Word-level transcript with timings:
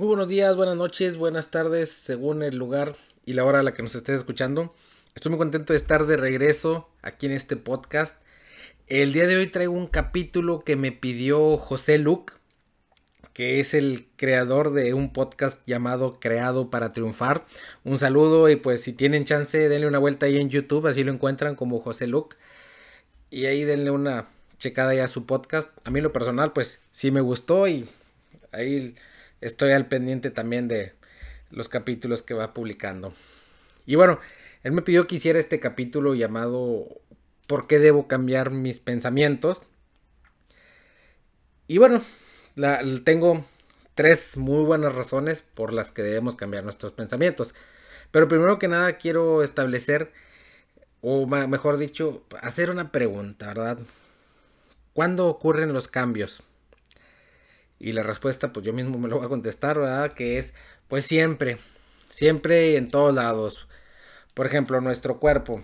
Muy 0.00 0.06
buenos 0.06 0.28
días, 0.28 0.56
buenas 0.56 0.76
noches, 0.76 1.18
buenas 1.18 1.50
tardes, 1.50 1.92
según 1.92 2.42
el 2.42 2.56
lugar 2.56 2.96
y 3.26 3.34
la 3.34 3.44
hora 3.44 3.60
a 3.60 3.62
la 3.62 3.74
que 3.74 3.82
nos 3.82 3.94
estés 3.94 4.20
escuchando. 4.20 4.74
Estoy 5.14 5.28
muy 5.28 5.38
contento 5.38 5.74
de 5.74 5.76
estar 5.76 6.06
de 6.06 6.16
regreso 6.16 6.88
aquí 7.02 7.26
en 7.26 7.32
este 7.32 7.56
podcast. 7.56 8.22
El 8.86 9.12
día 9.12 9.26
de 9.26 9.36
hoy 9.36 9.48
traigo 9.48 9.74
un 9.74 9.88
capítulo 9.88 10.64
que 10.64 10.74
me 10.74 10.90
pidió 10.90 11.58
José 11.58 11.98
Luc, 11.98 12.32
que 13.34 13.60
es 13.60 13.74
el 13.74 14.08
creador 14.16 14.72
de 14.72 14.94
un 14.94 15.12
podcast 15.12 15.60
llamado 15.66 16.18
Creado 16.18 16.70
para 16.70 16.94
Triunfar. 16.94 17.44
Un 17.84 17.98
saludo 17.98 18.48
y 18.48 18.56
pues 18.56 18.80
si 18.80 18.94
tienen 18.94 19.26
chance 19.26 19.68
denle 19.68 19.86
una 19.86 19.98
vuelta 19.98 20.24
ahí 20.24 20.38
en 20.38 20.48
YouTube, 20.48 20.86
así 20.86 21.04
lo 21.04 21.12
encuentran 21.12 21.56
como 21.56 21.78
José 21.78 22.06
Luc. 22.06 22.36
Y 23.28 23.44
ahí 23.44 23.64
denle 23.64 23.90
una 23.90 24.28
checada 24.56 24.94
ya 24.94 25.04
a 25.04 25.08
su 25.08 25.26
podcast. 25.26 25.76
A 25.86 25.90
mí 25.90 26.00
lo 26.00 26.10
personal 26.10 26.54
pues 26.54 26.84
sí 26.90 27.10
me 27.10 27.20
gustó 27.20 27.68
y 27.68 27.86
ahí 28.50 28.96
estoy 29.40 29.72
al 29.72 29.86
pendiente 29.86 30.30
también 30.30 30.68
de 30.68 30.94
los 31.50 31.68
capítulos 31.68 32.22
que 32.22 32.34
va 32.34 32.54
publicando. 32.54 33.12
Y 33.86 33.96
bueno, 33.96 34.20
él 34.62 34.72
me 34.72 34.82
pidió 34.82 35.06
que 35.06 35.16
hiciera 35.16 35.38
este 35.38 35.60
capítulo 35.60 36.14
llamado 36.14 36.86
¿Por 37.50 37.66
qué 37.66 37.80
debo 37.80 38.06
cambiar 38.06 38.52
mis 38.52 38.78
pensamientos? 38.78 39.62
Y 41.66 41.78
bueno, 41.78 42.00
tengo 43.02 43.44
tres 43.96 44.36
muy 44.36 44.62
buenas 44.64 44.94
razones 44.94 45.42
por 45.42 45.72
las 45.72 45.90
que 45.90 46.02
debemos 46.02 46.36
cambiar 46.36 46.62
nuestros 46.62 46.92
pensamientos. 46.92 47.54
Pero 48.12 48.28
primero 48.28 48.60
que 48.60 48.68
nada 48.68 48.98
quiero 48.98 49.42
establecer, 49.42 50.12
o 51.00 51.26
mejor 51.26 51.76
dicho, 51.76 52.22
hacer 52.40 52.70
una 52.70 52.92
pregunta, 52.92 53.48
¿verdad? 53.48 53.78
¿Cuándo 54.92 55.26
ocurren 55.26 55.72
los 55.72 55.88
cambios? 55.88 56.44
Y 57.80 57.92
la 57.92 58.02
respuesta, 58.02 58.52
pues 58.52 58.64
yo 58.64 58.74
mismo 58.74 58.98
me 58.98 59.08
lo 59.08 59.16
voy 59.16 59.24
a 59.26 59.30
contestar, 59.30 59.78
¿verdad? 59.78 60.12
Que 60.12 60.38
es, 60.38 60.52
pues 60.86 61.06
siempre, 61.06 61.58
siempre 62.10 62.72
y 62.72 62.76
en 62.76 62.90
todos 62.90 63.14
lados. 63.14 63.66
Por 64.34 64.46
ejemplo, 64.46 64.80
nuestro 64.82 65.18
cuerpo, 65.18 65.62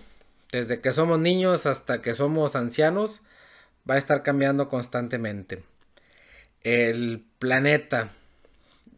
desde 0.51 0.81
que 0.81 0.91
somos 0.91 1.19
niños 1.19 1.67
hasta 1.67 2.01
que 2.01 2.15
somos 2.15 2.55
ancianos, 2.55 3.21
va 3.89 3.95
a 3.95 3.97
estar 3.99 4.23
cambiando 4.23 4.67
constantemente. 4.67 5.63
El 6.63 7.23
planeta, 7.37 8.09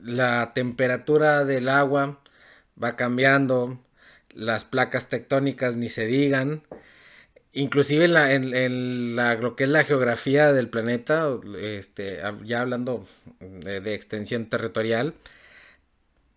la 0.02 0.54
temperatura 0.54 1.44
del 1.44 1.68
agua 1.68 2.22
va 2.82 2.96
cambiando, 2.96 3.84
las 4.30 4.64
placas 4.64 5.10
tectónicas 5.10 5.76
ni 5.76 5.90
se 5.90 6.06
digan, 6.06 6.64
inclusive 7.54 8.06
en, 8.06 9.16
la, 9.16 9.36
lo 9.36 9.56
que 9.56 9.64
es 9.64 9.70
la 9.70 9.84
geografía 9.84 10.54
del 10.54 10.70
planeta, 10.70 11.30
este, 11.62 12.20
ya 12.44 12.62
hablando 12.62 13.08
de, 13.40 13.94
extensión 13.94 14.48
territorial, 14.48 15.14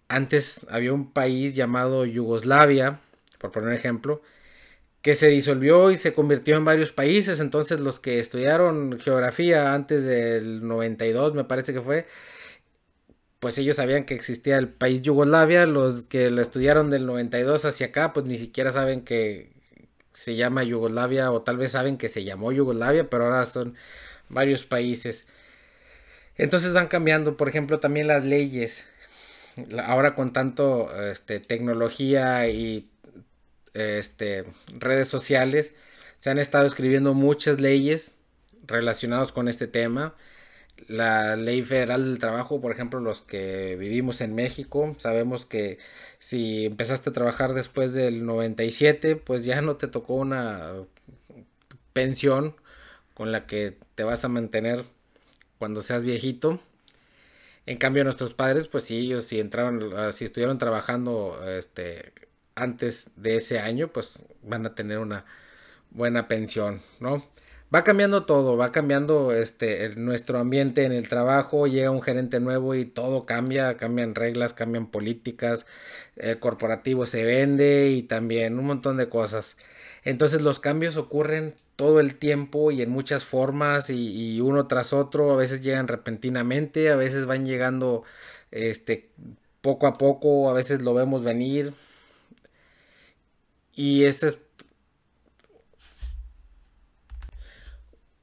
antes 0.08 0.66
había 0.70 0.92
un 0.92 1.12
país 1.12 1.54
llamado 1.54 2.04
Yugoslavia, 2.06 3.00
por 3.38 3.52
poner 3.52 3.70
un 3.70 3.74
ejemplo, 3.74 4.22
que 5.02 5.14
se 5.14 5.28
disolvió 5.28 5.90
y 5.90 5.96
se 5.96 6.14
convirtió 6.14 6.56
en 6.56 6.64
varios 6.64 6.92
países. 6.92 7.40
Entonces 7.40 7.80
los 7.80 8.00
que 8.00 8.20
estudiaron 8.20 9.00
geografía 9.00 9.74
antes 9.74 10.04
del 10.04 10.66
92, 10.66 11.34
me 11.34 11.44
parece 11.44 11.72
que 11.74 11.80
fue, 11.80 12.06
pues 13.40 13.58
ellos 13.58 13.76
sabían 13.76 14.04
que 14.04 14.14
existía 14.14 14.58
el 14.58 14.68
país 14.68 15.02
Yugoslavia. 15.02 15.66
Los 15.66 16.04
que 16.04 16.30
lo 16.30 16.42
estudiaron 16.42 16.90
del 16.90 17.06
92 17.06 17.64
hacia 17.64 17.88
acá, 17.88 18.12
pues 18.12 18.26
ni 18.26 18.38
siquiera 18.38 18.70
saben 18.72 19.02
que, 19.02 19.51
se 20.12 20.36
llama 20.36 20.64
Yugoslavia 20.64 21.30
o 21.30 21.42
tal 21.42 21.56
vez 21.56 21.72
saben 21.72 21.98
que 21.98 22.08
se 22.08 22.24
llamó 22.24 22.52
Yugoslavia, 22.52 23.08
pero 23.08 23.24
ahora 23.24 23.46
son 23.46 23.76
varios 24.28 24.64
países. 24.64 25.26
Entonces 26.36 26.72
van 26.72 26.88
cambiando, 26.88 27.36
por 27.36 27.48
ejemplo, 27.48 27.80
también 27.80 28.06
las 28.06 28.24
leyes. 28.24 28.84
Ahora 29.84 30.14
con 30.14 30.32
tanto 30.32 30.90
este, 31.10 31.40
tecnología 31.40 32.48
y 32.48 32.90
este, 33.74 34.44
redes 34.78 35.08
sociales, 35.08 35.74
se 36.18 36.30
han 36.30 36.38
estado 36.38 36.66
escribiendo 36.66 37.14
muchas 37.14 37.60
leyes 37.60 38.14
relacionadas 38.66 39.32
con 39.32 39.48
este 39.48 39.66
tema. 39.66 40.14
La 40.88 41.36
ley 41.36 41.62
federal 41.62 42.04
del 42.04 42.18
trabajo, 42.18 42.60
por 42.60 42.72
ejemplo, 42.72 43.00
los 43.00 43.22
que 43.22 43.76
vivimos 43.76 44.20
en 44.20 44.34
México, 44.34 44.94
sabemos 44.98 45.46
que 45.46 45.78
si 46.18 46.66
empezaste 46.66 47.10
a 47.10 47.12
trabajar 47.12 47.54
después 47.54 47.94
del 47.94 48.24
97, 48.26 49.16
pues 49.16 49.44
ya 49.44 49.60
no 49.62 49.76
te 49.76 49.88
tocó 49.88 50.14
una 50.14 50.74
pensión 51.92 52.54
con 53.14 53.32
la 53.32 53.46
que 53.46 53.78
te 53.94 54.04
vas 54.04 54.24
a 54.24 54.28
mantener 54.28 54.84
cuando 55.58 55.82
seas 55.82 56.04
viejito. 56.04 56.60
En 57.66 57.78
cambio, 57.78 58.04
nuestros 58.04 58.34
padres, 58.34 58.66
pues 58.68 58.84
sí, 58.84 58.98
ellos 58.98 59.24
si 59.24 59.38
entraron, 59.38 59.92
ah, 59.96 60.12
si 60.12 60.24
estuvieron 60.24 60.58
trabajando 60.58 61.38
este, 61.48 62.12
antes 62.54 63.10
de 63.16 63.36
ese 63.36 63.60
año, 63.60 63.88
pues 63.88 64.18
van 64.42 64.66
a 64.66 64.74
tener 64.74 64.98
una 64.98 65.24
buena 65.90 66.28
pensión, 66.28 66.80
¿no? 67.00 67.24
Va 67.74 67.84
cambiando 67.84 68.24
todo, 68.26 68.56
va 68.56 68.72
cambiando 68.72 69.32
este 69.32 69.94
nuestro 69.96 70.38
ambiente 70.38 70.84
en 70.84 70.92
el 70.92 71.08
trabajo, 71.08 71.66
llega 71.66 71.90
un 71.90 72.02
gerente 72.02 72.40
nuevo 72.40 72.74
y 72.74 72.84
todo 72.84 73.26
cambia, 73.26 73.76
cambian 73.76 74.14
reglas, 74.14 74.52
cambian 74.54 74.86
políticas, 74.86 75.66
el 76.16 76.38
corporativo 76.38 77.06
se 77.06 77.24
vende 77.24 77.90
y 77.90 78.02
también 78.02 78.58
un 78.58 78.66
montón 78.66 78.96
de 78.96 79.08
cosas. 79.08 79.56
Entonces 80.04 80.42
los 80.42 80.60
cambios 80.60 80.96
ocurren 80.96 81.54
todo 81.76 82.00
el 82.00 82.16
tiempo 82.16 82.70
y 82.70 82.82
en 82.82 82.90
muchas 82.90 83.24
formas 83.24 83.90
y, 83.90 84.40
uno 84.40 84.66
tras 84.66 84.92
otro, 84.92 85.32
a 85.32 85.36
veces 85.36 85.62
llegan 85.62 85.88
repentinamente, 85.88 86.90
a 86.90 86.96
veces 86.96 87.26
van 87.26 87.46
llegando 87.46 88.04
este 88.50 89.10
poco 89.62 89.86
a 89.86 89.94
poco, 89.98 90.50
a 90.50 90.52
veces 90.54 90.82
lo 90.82 90.94
vemos 90.94 91.24
venir. 91.24 91.74
Y 93.74 94.04
es 94.04 94.38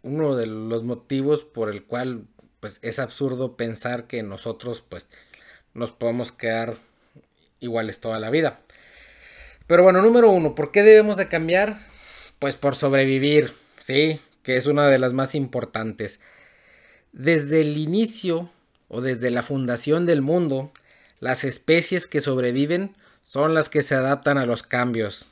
uno 0.01 0.35
de 0.35 0.45
los 0.47 0.83
motivos 0.83 1.43
por 1.43 1.69
el 1.69 1.83
cual 1.83 2.25
pues 2.59 2.79
es 2.81 2.99
absurdo 2.99 3.55
pensar 3.55 4.07
que 4.07 4.23
nosotros 4.23 4.83
pues 4.87 5.07
nos 5.73 5.91
podemos 5.91 6.31
quedar 6.31 6.77
iguales 7.59 7.99
toda 7.99 8.19
la 8.19 8.29
vida. 8.29 8.59
Pero 9.67 9.83
bueno, 9.83 10.01
número 10.01 10.29
uno, 10.29 10.55
¿por 10.55 10.71
qué 10.71 10.83
debemos 10.83 11.17
de 11.17 11.27
cambiar? 11.27 11.79
Pues 12.39 12.55
por 12.55 12.75
sobrevivir, 12.75 13.53
¿sí? 13.79 14.19
Que 14.43 14.57
es 14.57 14.65
una 14.65 14.87
de 14.87 14.99
las 14.99 15.13
más 15.13 15.35
importantes. 15.35 16.19
Desde 17.11 17.61
el 17.61 17.77
inicio 17.77 18.49
o 18.87 19.01
desde 19.01 19.29
la 19.29 19.43
fundación 19.43 20.05
del 20.05 20.21
mundo, 20.21 20.71
las 21.19 21.43
especies 21.43 22.07
que 22.07 22.21
sobreviven 22.21 22.95
son 23.23 23.53
las 23.53 23.69
que 23.69 23.83
se 23.83 23.95
adaptan 23.95 24.37
a 24.37 24.45
los 24.45 24.63
cambios. 24.63 25.27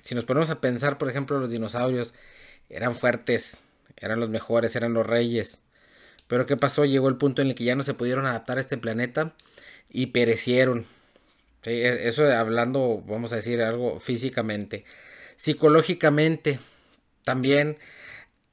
Si 0.00 0.14
nos 0.14 0.24
ponemos 0.24 0.50
a 0.50 0.60
pensar, 0.60 0.98
por 0.98 1.08
ejemplo, 1.08 1.38
los 1.38 1.50
dinosaurios 1.50 2.12
eran 2.68 2.94
fuertes, 2.94 3.58
eran 3.96 4.20
los 4.20 4.28
mejores, 4.28 4.76
eran 4.76 4.94
los 4.94 5.06
reyes. 5.06 5.60
Pero 6.28 6.46
¿qué 6.46 6.56
pasó? 6.56 6.84
Llegó 6.84 7.08
el 7.08 7.16
punto 7.16 7.42
en 7.42 7.48
el 7.48 7.54
que 7.54 7.64
ya 7.64 7.76
no 7.76 7.82
se 7.82 7.94
pudieron 7.94 8.26
adaptar 8.26 8.58
a 8.58 8.60
este 8.60 8.78
planeta 8.78 9.34
y 9.90 10.06
perecieron. 10.06 10.86
E, 11.64 12.08
eso 12.08 12.30
hablando, 12.30 13.02
vamos 13.06 13.32
a 13.32 13.36
decir, 13.36 13.62
algo 13.62 14.00
físicamente. 14.00 14.84
Psicológicamente, 15.36 16.58
también 17.24 17.78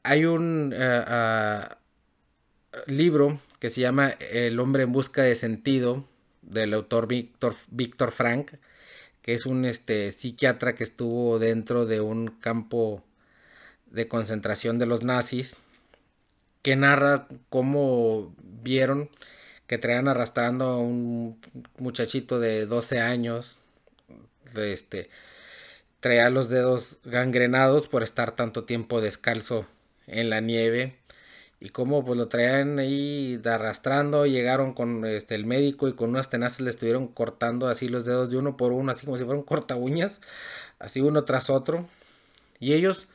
hay 0.04 0.26
un 0.26 0.74
ah, 0.78 1.78
libro 2.88 3.40
que 3.60 3.70
se 3.70 3.82
llama 3.82 4.10
El 4.32 4.60
hombre 4.60 4.84
en 4.84 4.92
busca 4.92 5.24
de 5.24 5.36
sentido 5.36 6.06
del 6.42 6.74
autor 6.74 7.08
Víctor, 7.08 7.56
Víctor 7.70 8.12
Frank, 8.12 8.54
que 9.22 9.34
es 9.34 9.46
un 9.46 9.66
este, 9.66 10.12
psiquiatra 10.12 10.74
que 10.74 10.84
estuvo 10.84 11.38
dentro 11.38 11.86
de 11.86 12.02
un 12.02 12.28
campo 12.28 13.04
de 13.92 14.08
concentración 14.08 14.80
de 14.80 14.88
los 14.88 15.04
nazis, 15.04 15.58
que 16.64 16.76
narra 16.76 17.28
cómo 17.50 18.34
vieron 18.64 19.10
que 19.72 19.78
traían 19.78 20.10
arrastrando 20.10 20.66
a 20.66 20.78
un 20.80 21.40
muchachito 21.78 22.42
de 22.42 22.66
12 22.66 23.00
años, 23.00 23.58
este, 24.54 25.10
traía 26.02 26.30
los 26.30 26.50
dedos 26.50 26.98
gangrenados 27.06 27.88
por 27.88 28.04
estar 28.04 28.36
tanto 28.36 28.66
tiempo 28.66 29.00
descalzo 29.00 29.66
en 30.08 30.30
la 30.30 30.42
nieve 30.42 30.98
y 31.62 31.70
cómo 31.70 32.04
pues 32.04 32.18
lo 32.18 32.28
traían 32.28 32.80
ahí 32.80 33.40
arrastrando, 33.46 34.26
llegaron 34.26 34.74
con 34.74 35.06
este 35.06 35.36
el 35.36 35.46
médico 35.46 35.88
y 35.88 35.94
con 35.94 36.10
unas 36.10 36.30
tenazas 36.30 36.60
le 36.60 36.70
estuvieron 36.70 37.08
cortando 37.08 37.70
así 37.70 37.88
los 37.88 38.04
dedos 38.04 38.30
de 38.30 38.36
uno 38.36 38.58
por 38.58 38.74
uno, 38.74 38.92
así 38.92 39.06
como 39.06 39.18
si 39.18 39.24
fueran 39.24 39.44
corta 39.44 39.78
uñas, 39.78 40.20
así 40.80 41.00
uno 41.00 41.24
tras 41.24 41.50
otro. 41.50 41.88
Y 42.60 42.74
ellos 42.74 43.08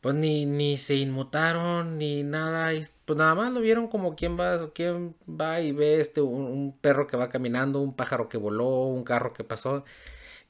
pues 0.00 0.14
ni, 0.14 0.46
ni 0.46 0.76
se 0.78 0.96
inmutaron 0.96 1.98
ni 1.98 2.22
nada, 2.22 2.72
pues 3.04 3.18
nada 3.18 3.34
más 3.34 3.52
lo 3.52 3.60
vieron 3.60 3.88
como 3.88 4.16
quien 4.16 4.38
va, 4.38 4.72
quien 4.72 5.16
va 5.28 5.60
y 5.60 5.72
ve 5.72 6.00
este 6.00 6.20
un, 6.20 6.76
perro 6.80 7.06
que 7.06 7.16
va 7.16 7.30
caminando, 7.30 7.80
un 7.80 7.94
pájaro 7.94 8.28
que 8.28 8.38
voló, 8.38 8.86
un 8.86 9.04
carro 9.04 9.32
que 9.32 9.44
pasó, 9.44 9.84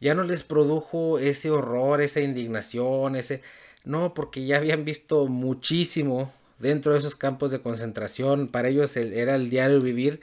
ya 0.01 0.15
no 0.15 0.25
les 0.25 0.43
produjo 0.45 1.19
ese 1.19 1.51
horror, 1.51 2.01
esa 2.03 2.21
indignación, 2.21 3.17
ese 3.17 3.43
no, 3.85 4.15
porque 4.15 4.45
ya 4.45 4.59
habían 4.59 4.85
visto 4.85 5.27
muchísimo 5.29 6.33
dentro 6.59 6.93
de 6.93 6.99
esos 6.99 7.17
campos 7.17 7.51
de 7.51 7.63
concentración, 7.63 8.49
para 8.49 8.69
ellos 8.69 8.97
era 8.97 9.35
el 9.35 9.51
diario 9.51 9.81
vivir, 9.81 10.21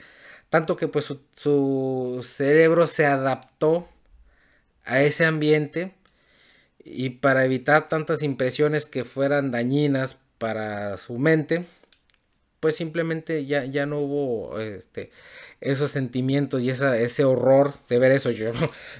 tanto 0.50 0.76
que 0.76 0.88
pues 0.88 1.06
su, 1.32 2.20
cerebro 2.24 2.86
se 2.86 3.06
adaptó 3.06 3.88
a 4.84 5.02
ese 5.02 5.24
ambiente 5.26 5.95
y 6.88 7.10
para 7.10 7.44
evitar 7.44 7.88
tantas 7.88 8.22
impresiones 8.22 8.86
que 8.86 9.04
fueran 9.04 9.50
dañinas 9.50 10.16
para 10.38 10.98
su 10.98 11.18
mente, 11.18 11.64
pues 12.60 12.76
simplemente 12.76 13.44
ya, 13.44 13.64
ya 13.64 13.86
no 13.86 13.98
hubo 13.98 14.60
este, 14.60 15.10
esos 15.60 15.90
sentimientos 15.90 16.62
y 16.62 16.70
esa, 16.70 16.96
ese 16.98 17.24
horror 17.24 17.74
de 17.88 17.98
ver 17.98 18.12
eso. 18.12 18.30
Yo 18.30 18.52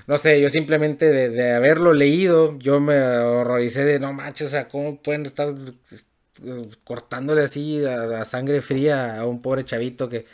no 0.09 0.19
sé, 0.19 0.41
yo 0.41 0.51
simplemente 0.51 1.11
de, 1.11 1.53
haberlo 1.53 1.95
leído, 1.95 2.59
yo 2.59 2.81
me 2.81 2.99
horroricé 2.99 3.85
de 3.85 4.01
no 4.01 4.13
manches, 4.13 4.49
o 4.49 4.51
sea, 4.51 4.69
¿cómo 4.69 5.01
pueden 5.01 5.25
estar 5.25 5.55
este, 5.93 6.11
cortándole 6.83 7.45
así 7.45 7.85
a, 7.85 8.25
sangre 8.25 8.63
fría 8.63 9.21
a 9.21 9.27
un 9.27 9.43
pobre 9.43 9.65
chavito 9.65 10.09
que, 10.09 10.27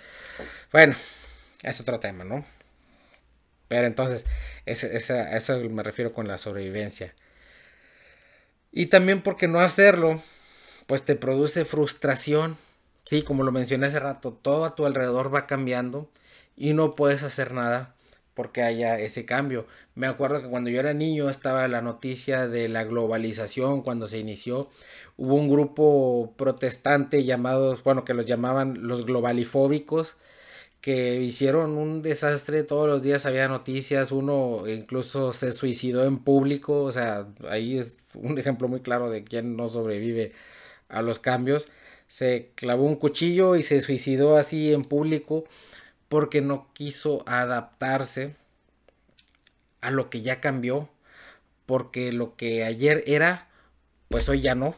bueno, 0.72 0.96
es 1.62 1.80
otro 1.80 2.00
tema, 2.00 2.24
¿no? 2.24 2.46
Pero 3.68 3.86
entonces, 3.86 4.24
ese, 4.66 4.96
eso 4.96 5.60
me 5.70 5.82
refiero 5.82 6.14
con 6.14 6.28
la 6.28 6.38
sobrevivencia. 6.38 7.14
Y 8.72 8.86
también 8.86 9.22
porque 9.22 9.48
no 9.48 9.60
hacerlo, 9.60 10.22
pues 10.86 11.04
te 11.04 11.14
produce 11.14 11.64
frustración 11.64 12.56
Sí, 13.04 13.22
como 13.22 13.42
lo 13.42 13.52
mencioné 13.52 13.86
hace 13.86 13.98
rato, 14.00 14.32
todo 14.32 14.64
a 14.64 14.74
tu 14.76 14.86
alrededor 14.86 15.34
va 15.34 15.46
cambiando 15.46 16.08
y 16.56 16.72
no 16.72 16.94
puedes 16.94 17.22
hacer 17.24 17.52
nada 17.52 17.94
porque 18.34 18.62
haya 18.62 18.98
ese 18.98 19.26
cambio. 19.26 19.66
Me 19.94 20.06
acuerdo 20.06 20.40
que 20.40 20.48
cuando 20.48 20.70
yo 20.70 20.80
era 20.80 20.94
niño 20.94 21.28
estaba 21.28 21.66
la 21.68 21.82
noticia 21.82 22.48
de 22.48 22.68
la 22.68 22.84
globalización 22.84 23.82
cuando 23.82 24.06
se 24.08 24.18
inició. 24.18 24.70
Hubo 25.16 25.34
un 25.34 25.50
grupo 25.50 26.32
protestante 26.36 27.24
llamados, 27.24 27.82
bueno, 27.82 28.04
que 28.04 28.14
los 28.14 28.26
llamaban 28.26 28.86
los 28.86 29.04
globalifóbicos, 29.04 30.16
que 30.82 31.22
hicieron 31.22 31.78
un 31.78 32.02
desastre, 32.02 32.64
todos 32.64 32.88
los 32.88 33.02
días 33.02 33.24
había 33.24 33.46
noticias, 33.46 34.10
uno 34.10 34.64
incluso 34.68 35.32
se 35.32 35.52
suicidó 35.52 36.04
en 36.04 36.18
público, 36.18 36.82
o 36.82 36.92
sea, 36.92 37.28
ahí 37.48 37.78
es 37.78 37.98
un 38.14 38.36
ejemplo 38.36 38.66
muy 38.66 38.80
claro 38.80 39.08
de 39.08 39.22
quién 39.22 39.56
no 39.56 39.68
sobrevive 39.68 40.32
a 40.88 41.00
los 41.00 41.20
cambios. 41.20 41.68
Se 42.08 42.50
clavó 42.56 42.84
un 42.84 42.96
cuchillo 42.96 43.54
y 43.54 43.62
se 43.62 43.80
suicidó 43.80 44.36
así 44.36 44.72
en 44.72 44.84
público 44.84 45.44
porque 46.08 46.40
no 46.40 46.68
quiso 46.74 47.22
adaptarse 47.28 48.34
a 49.82 49.92
lo 49.92 50.10
que 50.10 50.22
ya 50.22 50.40
cambió, 50.40 50.90
porque 51.64 52.12
lo 52.12 52.36
que 52.36 52.64
ayer 52.64 53.04
era, 53.06 53.48
pues 54.08 54.28
hoy 54.28 54.40
ya 54.40 54.56
no, 54.56 54.74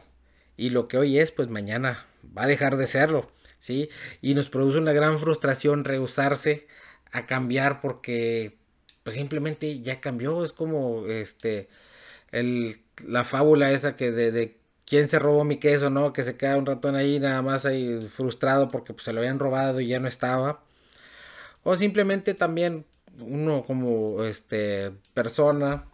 y 0.55 0.69
lo 0.69 0.87
que 0.87 0.99
hoy 0.99 1.17
es, 1.17 1.31
pues 1.31 1.49
mañana 1.49 2.05
va 2.37 2.43
a 2.43 2.47
dejar 2.47 2.77
de 2.77 2.85
serlo, 2.87 3.31
¿sí? 3.65 3.89
Y 4.21 4.35
nos 4.35 4.49
produce 4.49 4.77
una 4.77 4.93
gran 4.93 5.17
frustración 5.19 5.83
rehusarse 5.83 6.67
a 7.11 7.25
cambiar 7.25 7.81
porque 7.81 8.57
pues 9.03 9.15
simplemente 9.15 9.81
ya 9.81 10.01
cambió, 10.01 10.43
es 10.43 10.53
como 10.53 11.05
este 11.07 11.67
el, 12.31 12.79
la 13.07 13.23
fábula 13.23 13.71
esa 13.71 13.95
que 13.95 14.11
de, 14.11 14.31
de 14.31 14.57
quién 14.85 15.09
se 15.09 15.19
robó 15.19 15.43
mi 15.43 15.57
queso, 15.57 15.89
¿no? 15.89 16.13
Que 16.13 16.23
se 16.23 16.37
queda 16.37 16.57
un 16.57 16.65
ratón 16.65 16.95
ahí 16.95 17.19
nada 17.19 17.41
más 17.41 17.65
ahí 17.65 17.99
frustrado 18.13 18.69
porque 18.69 18.93
pues, 18.93 19.05
se 19.05 19.13
lo 19.13 19.21
habían 19.21 19.39
robado 19.39 19.81
y 19.81 19.87
ya 19.87 19.99
no 19.99 20.07
estaba. 20.07 20.61
O 21.63 21.75
simplemente 21.75 22.33
también 22.35 22.85
uno 23.19 23.63
como 23.65 24.23
este 24.23 24.91
persona 25.13 25.85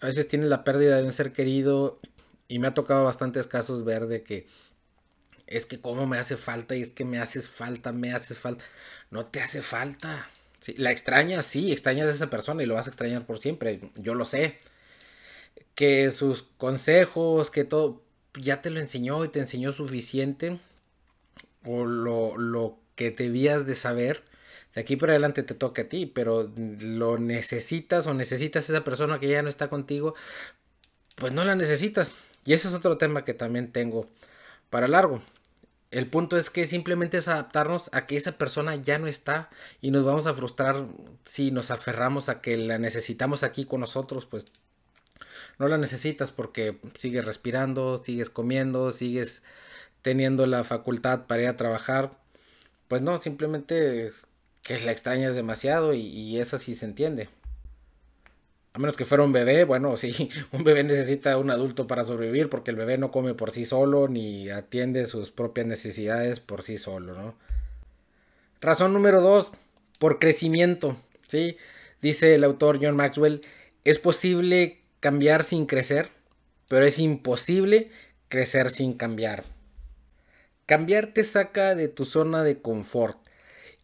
a 0.00 0.06
veces 0.06 0.28
tiene 0.28 0.46
la 0.46 0.64
pérdida 0.64 0.98
de 0.98 1.04
un 1.04 1.12
ser 1.12 1.32
querido 1.32 2.00
y 2.48 2.58
me 2.58 2.68
ha 2.68 2.74
tocado 2.74 3.04
bastantes 3.04 3.46
casos 3.46 3.84
ver 3.84 4.06
de 4.06 4.22
que 4.22 4.46
es 5.56 5.66
que 5.66 5.80
cómo 5.80 6.06
me 6.06 6.18
hace 6.18 6.36
falta 6.36 6.76
y 6.76 6.82
es 6.82 6.90
que 6.92 7.04
me 7.04 7.18
haces 7.18 7.48
falta, 7.48 7.92
me 7.92 8.12
haces 8.12 8.38
falta. 8.38 8.64
No 9.10 9.26
te 9.26 9.40
hace 9.40 9.62
falta. 9.62 10.28
La 10.76 10.92
extrañas, 10.92 11.46
sí, 11.46 11.72
extrañas 11.72 12.08
a 12.08 12.12
esa 12.12 12.30
persona 12.30 12.62
y 12.62 12.66
lo 12.66 12.74
vas 12.74 12.86
a 12.86 12.90
extrañar 12.90 13.26
por 13.26 13.38
siempre. 13.38 13.80
Yo 13.96 14.14
lo 14.14 14.24
sé 14.24 14.56
que 15.74 16.10
sus 16.10 16.42
consejos, 16.42 17.50
que 17.50 17.64
todo, 17.64 18.02
ya 18.34 18.62
te 18.62 18.70
lo 18.70 18.80
enseñó 18.80 19.24
y 19.24 19.28
te 19.28 19.40
enseñó 19.40 19.72
suficiente, 19.72 20.60
o 21.64 21.84
lo, 21.84 22.36
lo 22.36 22.78
que 22.94 23.10
debías 23.10 23.66
de 23.66 23.74
saber, 23.74 24.22
de 24.74 24.80
aquí 24.80 24.96
para 24.96 25.12
adelante 25.12 25.42
te 25.42 25.54
toca 25.54 25.82
a 25.82 25.88
ti, 25.88 26.06
pero 26.06 26.50
lo 26.56 27.18
necesitas 27.18 28.06
o 28.06 28.14
necesitas 28.14 28.68
esa 28.68 28.84
persona 28.84 29.18
que 29.18 29.28
ya 29.28 29.42
no 29.42 29.48
está 29.48 29.68
contigo, 29.68 30.14
pues 31.16 31.32
no 31.32 31.44
la 31.44 31.54
necesitas. 31.54 32.14
Y 32.44 32.54
ese 32.54 32.68
es 32.68 32.74
otro 32.74 32.98
tema 32.98 33.24
que 33.24 33.34
también 33.34 33.70
tengo 33.72 34.08
para 34.70 34.88
largo. 34.88 35.22
El 35.92 36.06
punto 36.06 36.38
es 36.38 36.48
que 36.48 36.64
simplemente 36.64 37.18
es 37.18 37.28
adaptarnos 37.28 37.90
a 37.92 38.06
que 38.06 38.16
esa 38.16 38.32
persona 38.38 38.76
ya 38.76 38.98
no 38.98 39.08
está 39.08 39.50
y 39.82 39.90
nos 39.90 40.06
vamos 40.06 40.26
a 40.26 40.32
frustrar 40.32 40.86
si 41.22 41.50
nos 41.50 41.70
aferramos 41.70 42.30
a 42.30 42.40
que 42.40 42.56
la 42.56 42.78
necesitamos 42.78 43.42
aquí 43.42 43.66
con 43.66 43.80
nosotros, 43.80 44.24
pues 44.24 44.46
no 45.58 45.68
la 45.68 45.76
necesitas 45.76 46.32
porque 46.32 46.78
sigues 46.96 47.26
respirando, 47.26 47.98
sigues 48.02 48.30
comiendo, 48.30 48.90
sigues 48.90 49.42
teniendo 50.00 50.46
la 50.46 50.64
facultad 50.64 51.26
para 51.26 51.42
ir 51.42 51.48
a 51.48 51.58
trabajar. 51.58 52.18
Pues 52.88 53.02
no, 53.02 53.18
simplemente 53.18 54.06
es 54.06 54.26
que 54.62 54.80
la 54.80 54.92
extrañas 54.92 55.34
demasiado 55.34 55.92
y, 55.92 56.00
y 56.00 56.40
esa 56.40 56.58
sí 56.58 56.74
se 56.74 56.86
entiende. 56.86 57.28
A 58.74 58.78
menos 58.78 58.96
que 58.96 59.04
fuera 59.04 59.22
un 59.22 59.32
bebé, 59.32 59.64
bueno, 59.64 59.96
sí, 59.98 60.30
un 60.52 60.64
bebé 60.64 60.84
necesita 60.84 61.36
un 61.38 61.50
adulto 61.50 61.86
para 61.86 62.04
sobrevivir 62.04 62.48
porque 62.48 62.70
el 62.70 62.76
bebé 62.76 62.98
no 62.98 63.10
come 63.10 63.34
por 63.34 63.50
sí 63.50 63.64
solo 63.64 64.08
ni 64.08 64.48
atiende 64.50 65.06
sus 65.06 65.30
propias 65.30 65.66
necesidades 65.66 66.40
por 66.40 66.62
sí 66.62 66.78
solo, 66.78 67.14
¿no? 67.14 67.34
Razón 68.60 68.92
número 68.92 69.20
dos, 69.20 69.50
por 69.98 70.18
crecimiento, 70.18 70.96
¿sí? 71.28 71.56
Dice 72.00 72.34
el 72.34 72.44
autor 72.44 72.78
John 72.80 72.96
Maxwell, 72.96 73.42
es 73.84 73.98
posible 73.98 74.80
cambiar 75.00 75.42
sin 75.42 75.66
crecer, 75.66 76.10
pero 76.68 76.86
es 76.86 76.98
imposible 76.98 77.90
crecer 78.28 78.70
sin 78.70 78.94
cambiar. 78.94 79.44
Cambiar 80.66 81.08
te 81.08 81.24
saca 81.24 81.74
de 81.74 81.88
tu 81.88 82.04
zona 82.04 82.44
de 82.44 82.62
confort. 82.62 83.18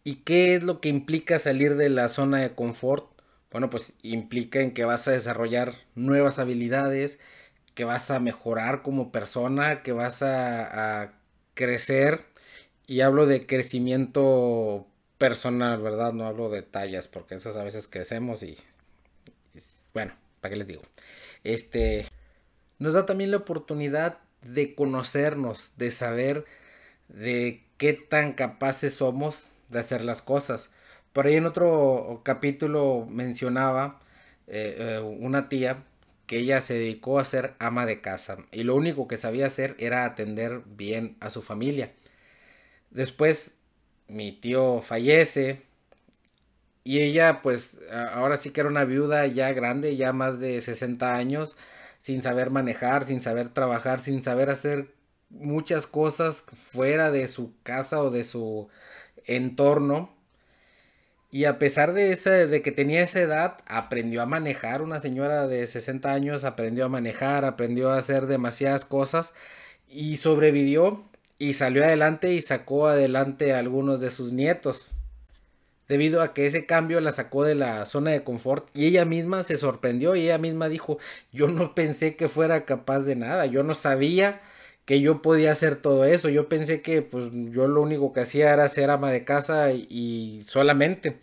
¿Y 0.04 0.16
qué 0.16 0.54
es 0.54 0.62
lo 0.62 0.80
que 0.80 0.88
implica 0.88 1.38
salir 1.38 1.76
de 1.76 1.90
la 1.90 2.08
zona 2.08 2.38
de 2.38 2.54
confort? 2.54 3.04
Bueno, 3.50 3.70
pues 3.70 3.94
implica 4.02 4.60
en 4.60 4.74
que 4.74 4.84
vas 4.84 5.08
a 5.08 5.12
desarrollar 5.12 5.74
nuevas 5.94 6.38
habilidades, 6.38 7.18
que 7.74 7.84
vas 7.84 8.10
a 8.10 8.20
mejorar 8.20 8.82
como 8.82 9.12
persona, 9.12 9.82
que 9.82 9.92
vas 9.92 10.22
a, 10.22 11.14
crecer. 11.54 12.26
Y 12.86 13.00
hablo 13.00 13.26
de 13.26 13.46
crecimiento 13.46 14.86
personal, 15.18 15.80
¿verdad? 15.80 16.12
No 16.12 16.24
hablo 16.26 16.50
de 16.50 16.62
tallas, 16.62 17.08
porque 17.08 17.34
esas 17.34 17.56
a 17.56 17.64
veces 17.64 17.88
crecemos 17.88 18.42
y, 18.42 18.58
y 19.54 19.60
bueno, 19.92 20.14
¿para 20.40 20.52
qué 20.52 20.56
les 20.56 20.66
digo? 20.68 20.82
Este, 21.44 22.06
nos 22.78 22.94
da 22.94 23.06
también 23.06 23.30
la 23.32 23.38
oportunidad 23.38 24.18
de 24.42 24.74
conocernos, 24.74 25.72
de 25.78 25.90
saber 25.90 26.44
de 27.08 27.64
qué 27.76 27.94
tan 27.94 28.34
capaces 28.34 28.94
somos 28.94 29.48
de 29.68 29.80
hacer 29.80 30.04
las 30.04 30.22
cosas. 30.22 30.70
Por 31.12 31.26
ahí 31.26 31.36
en 31.36 31.46
otro 31.46 32.22
capítulo 32.24 33.06
mencionaba 33.08 34.00
eh, 34.46 34.76
eh, 34.78 35.00
una 35.20 35.48
tía 35.48 35.84
que 36.26 36.38
ella 36.38 36.60
se 36.60 36.74
dedicó 36.74 37.18
a 37.18 37.24
ser 37.24 37.54
ama 37.58 37.86
de 37.86 38.00
casa 38.00 38.38
y 38.52 38.62
lo 38.64 38.76
único 38.76 39.08
que 39.08 39.16
sabía 39.16 39.46
hacer 39.46 39.74
era 39.78 40.04
atender 40.04 40.62
bien 40.66 41.16
a 41.20 41.30
su 41.30 41.42
familia. 41.42 41.92
Después 42.90 43.60
mi 44.08 44.32
tío 44.32 44.82
fallece, 44.82 45.62
y 46.84 47.00
ella 47.00 47.42
pues 47.42 47.80
ahora 48.14 48.36
sí 48.36 48.50
que 48.50 48.60
era 48.60 48.70
una 48.70 48.84
viuda 48.84 49.26
ya 49.26 49.52
grande, 49.52 49.96
ya 49.96 50.12
más 50.12 50.40
de 50.40 50.60
60 50.60 51.16
años, 51.16 51.56
sin 52.00 52.22
saber 52.22 52.50
manejar, 52.50 53.04
sin 53.04 53.20
saber 53.20 53.50
trabajar, 53.50 54.00
sin 54.00 54.22
saber 54.22 54.48
hacer 54.50 54.94
muchas 55.30 55.86
cosas 55.86 56.44
fuera 56.56 57.10
de 57.10 57.28
su 57.28 57.52
casa 57.62 58.02
o 58.02 58.10
de 58.10 58.24
su 58.24 58.68
entorno. 59.26 60.16
Y 61.30 61.44
a 61.44 61.58
pesar 61.58 61.92
de, 61.92 62.12
ese, 62.12 62.46
de 62.46 62.62
que 62.62 62.72
tenía 62.72 63.02
esa 63.02 63.20
edad, 63.20 63.58
aprendió 63.66 64.22
a 64.22 64.26
manejar. 64.26 64.80
Una 64.82 64.98
señora 64.98 65.46
de 65.46 65.66
60 65.66 66.12
años 66.12 66.44
aprendió 66.44 66.86
a 66.86 66.88
manejar, 66.88 67.44
aprendió 67.44 67.90
a 67.90 67.98
hacer 67.98 68.26
demasiadas 68.26 68.84
cosas 68.84 69.34
y 69.88 70.16
sobrevivió 70.16 71.04
y 71.38 71.52
salió 71.52 71.84
adelante 71.84 72.32
y 72.32 72.42
sacó 72.42 72.88
adelante 72.88 73.52
a 73.52 73.58
algunos 73.58 74.00
de 74.00 74.10
sus 74.10 74.32
nietos 74.32 74.90
debido 75.88 76.20
a 76.22 76.34
que 76.34 76.46
ese 76.46 76.66
cambio 76.66 77.00
la 77.00 77.12
sacó 77.12 77.44
de 77.44 77.54
la 77.54 77.86
zona 77.86 78.10
de 78.10 78.22
confort 78.22 78.68
y 78.74 78.86
ella 78.86 79.04
misma 79.04 79.42
se 79.42 79.56
sorprendió 79.56 80.14
y 80.14 80.24
ella 80.24 80.38
misma 80.38 80.68
dijo, 80.68 80.98
yo 81.32 81.48
no 81.48 81.74
pensé 81.74 82.14
que 82.14 82.28
fuera 82.28 82.64
capaz 82.64 83.00
de 83.00 83.16
nada, 83.16 83.46
yo 83.46 83.62
no 83.62 83.74
sabía 83.74 84.40
que 84.88 85.02
yo 85.02 85.20
podía 85.22 85.52
hacer 85.52 85.76
todo 85.76 86.06
eso, 86.06 86.30
yo 86.30 86.48
pensé 86.48 86.80
que 86.82 87.02
pues 87.02 87.30
yo 87.32 87.68
lo 87.68 87.82
único 87.82 88.14
que 88.14 88.20
hacía 88.22 88.54
era 88.54 88.68
ser 88.70 88.88
ama 88.90 89.10
de 89.10 89.22
casa 89.24 89.72
y, 89.72 90.42
solamente 90.46 91.20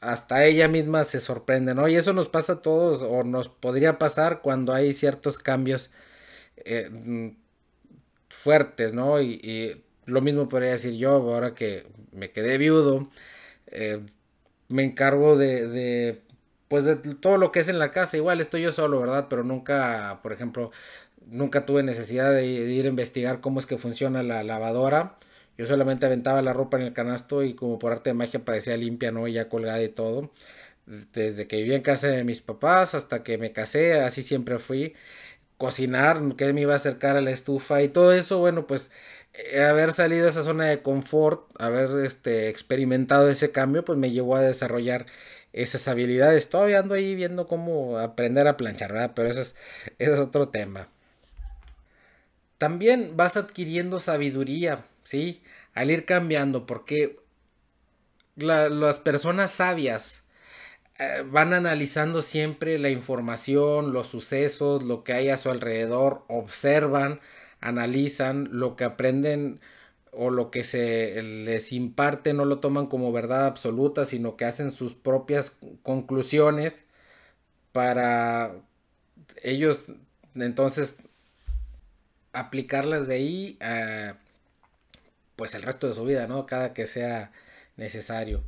hasta 0.00 0.44
ella 0.46 0.68
misma 0.68 1.04
se 1.04 1.20
sorprende, 1.20 1.74
¿no? 1.74 1.88
Y 1.88 1.96
eso 1.96 2.12
nos 2.12 2.28
pasa 2.28 2.54
a 2.54 2.62
todos 2.62 3.02
o 3.02 3.24
nos 3.24 3.48
podría 3.48 3.98
pasar 3.98 4.42
cuando 4.42 4.74
hay 4.74 4.94
ciertos 4.94 5.38
cambios 5.40 5.92
eh, 6.58 6.90
fuertes, 8.28 8.92
¿no? 8.94 9.20
Y, 9.20 9.34
y, 9.42 9.84
lo 10.06 10.20
mismo 10.20 10.48
podría 10.48 10.70
decir 10.72 10.94
yo 10.94 11.12
ahora 11.12 11.54
que 11.54 11.86
me 12.12 12.30
quedé 12.32 12.58
viudo, 12.58 13.10
Eh, 13.68 14.00
me 14.68 14.84
encargo 14.84 15.36
de, 15.38 15.68
de, 15.68 16.22
pues 16.68 16.84
de 16.86 16.96
todo 16.96 17.38
lo 17.38 17.52
que 17.52 17.60
es 17.60 17.68
en 17.68 17.78
la 17.78 17.92
casa. 17.92 18.16
Igual 18.16 18.40
estoy 18.40 18.62
yo 18.62 18.72
solo, 18.72 19.00
¿verdad? 19.00 19.26
Pero 19.30 19.44
nunca, 19.44 20.20
por 20.22 20.32
ejemplo, 20.32 20.72
nunca 21.26 21.66
tuve 21.66 21.82
necesidad 21.82 22.32
de, 22.32 22.46
ir 22.46 22.86
a 22.86 22.88
investigar 22.88 23.40
cómo 23.40 23.60
es 23.60 23.66
que 23.66 23.78
funciona 23.78 24.22
la 24.22 24.42
lavadora. 24.42 25.18
Yo 25.58 25.66
solamente 25.66 26.06
aventaba 26.06 26.42
la 26.42 26.52
ropa 26.52 26.78
en 26.78 26.84
el 26.86 26.92
canasto 26.92 27.42
y 27.42 27.54
como 27.54 27.78
por 27.78 27.92
arte 27.92 28.10
de 28.10 28.14
magia 28.14 28.44
parecía 28.44 28.76
limpia, 28.76 29.12
¿no? 29.12 29.28
Y 29.28 29.34
ya 29.34 29.48
colgada 29.48 29.82
y 29.82 29.88
todo. 29.88 30.30
Desde 30.86 31.46
que 31.46 31.56
vivía 31.58 31.76
en 31.76 31.82
casa 31.82 32.08
de 32.08 32.24
mis 32.24 32.40
papás 32.40 32.94
hasta 32.94 33.22
que 33.22 33.38
me 33.38 33.52
casé, 33.52 34.00
así 34.00 34.22
siempre 34.22 34.58
fui. 34.58 34.94
Cocinar, 35.58 36.20
que 36.36 36.52
me 36.52 36.62
iba 36.62 36.72
a 36.74 36.76
acercar 36.76 37.16
a 37.16 37.20
la 37.20 37.30
estufa 37.30 37.82
y 37.82 37.88
todo 37.88 38.12
eso, 38.12 38.40
bueno, 38.40 38.66
pues 38.66 38.90
eh, 39.34 39.62
haber 39.62 39.92
salido 39.92 40.24
de 40.24 40.30
esa 40.30 40.42
zona 40.42 40.66
de 40.66 40.82
confort, 40.82 41.48
haber 41.58 42.04
este, 42.04 42.48
experimentado 42.48 43.28
ese 43.30 43.52
cambio, 43.52 43.84
pues 43.84 43.98
me 43.98 44.10
llevó 44.10 44.36
a 44.36 44.42
desarrollar 44.42 45.06
esas 45.52 45.88
habilidades. 45.88 46.48
Todavía 46.50 46.80
ando 46.80 46.94
ahí 46.94 47.14
viendo 47.14 47.46
cómo 47.48 47.98
aprender 47.98 48.48
a 48.48 48.56
planchar, 48.56 48.92
¿verdad? 48.92 49.12
Pero 49.14 49.28
eso 49.30 49.42
es, 49.42 49.54
eso 49.98 50.14
es 50.14 50.20
otro 50.20 50.48
tema. 50.48 50.88
También 52.62 53.16
vas 53.16 53.36
adquiriendo 53.36 53.98
sabiduría, 53.98 54.86
¿sí? 55.02 55.42
Al 55.74 55.90
ir 55.90 56.04
cambiando, 56.04 56.64
porque 56.64 57.18
las 58.36 59.00
personas 59.00 59.50
sabias 59.50 60.22
eh, 61.00 61.24
van 61.28 61.54
analizando 61.54 62.22
siempre 62.22 62.78
la 62.78 62.88
información, 62.88 63.92
los 63.92 64.06
sucesos, 64.06 64.84
lo 64.84 65.02
que 65.02 65.12
hay 65.12 65.28
a 65.30 65.38
su 65.38 65.50
alrededor, 65.50 66.24
observan, 66.28 67.18
analizan 67.60 68.48
lo 68.52 68.76
que 68.76 68.84
aprenden 68.84 69.60
o 70.12 70.30
lo 70.30 70.52
que 70.52 70.62
se 70.62 71.20
les 71.20 71.72
imparte 71.72 72.32
no 72.32 72.44
lo 72.44 72.60
toman 72.60 72.86
como 72.86 73.10
verdad 73.10 73.46
absoluta, 73.46 74.04
sino 74.04 74.36
que 74.36 74.44
hacen 74.44 74.70
sus 74.70 74.94
propias 74.94 75.58
conclusiones 75.82 76.86
para 77.72 78.54
ellos 79.42 79.86
entonces 80.36 80.98
aplicarlas 82.32 83.08
de 83.08 83.14
ahí 83.14 83.58
a 83.60 84.16
pues 85.36 85.54
el 85.54 85.62
resto 85.62 85.88
de 85.88 85.94
su 85.94 86.04
vida, 86.04 86.26
¿no? 86.26 86.46
Cada 86.46 86.74
que 86.74 86.86
sea 86.86 87.32
necesario. 87.76 88.44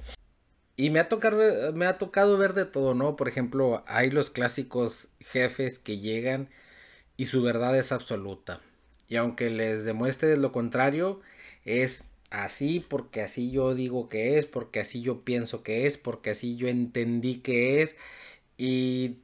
Y 0.76 0.90
me 0.90 1.00
ha, 1.00 1.08
tocado, 1.08 1.72
me 1.72 1.86
ha 1.86 1.98
tocado 1.98 2.36
ver 2.36 2.54
de 2.54 2.64
todo, 2.64 2.94
¿no? 2.94 3.16
Por 3.16 3.28
ejemplo, 3.28 3.84
hay 3.86 4.10
los 4.10 4.30
clásicos 4.30 5.08
jefes 5.20 5.78
que 5.78 5.98
llegan 5.98 6.50
y 7.16 7.26
su 7.26 7.42
verdad 7.42 7.78
es 7.78 7.92
absoluta. 7.92 8.60
Y 9.08 9.16
aunque 9.16 9.50
les 9.50 9.84
demuestre 9.84 10.36
lo 10.36 10.52
contrario, 10.52 11.20
es 11.64 12.04
así 12.30 12.80
porque 12.80 13.22
así 13.22 13.50
yo 13.50 13.74
digo 13.74 14.08
que 14.08 14.38
es, 14.38 14.46
porque 14.46 14.80
así 14.80 15.00
yo 15.02 15.24
pienso 15.24 15.62
que 15.62 15.86
es, 15.86 15.98
porque 15.98 16.30
así 16.30 16.56
yo 16.56 16.68
entendí 16.68 17.36
que 17.36 17.82
es. 17.82 17.96
Y 18.58 19.18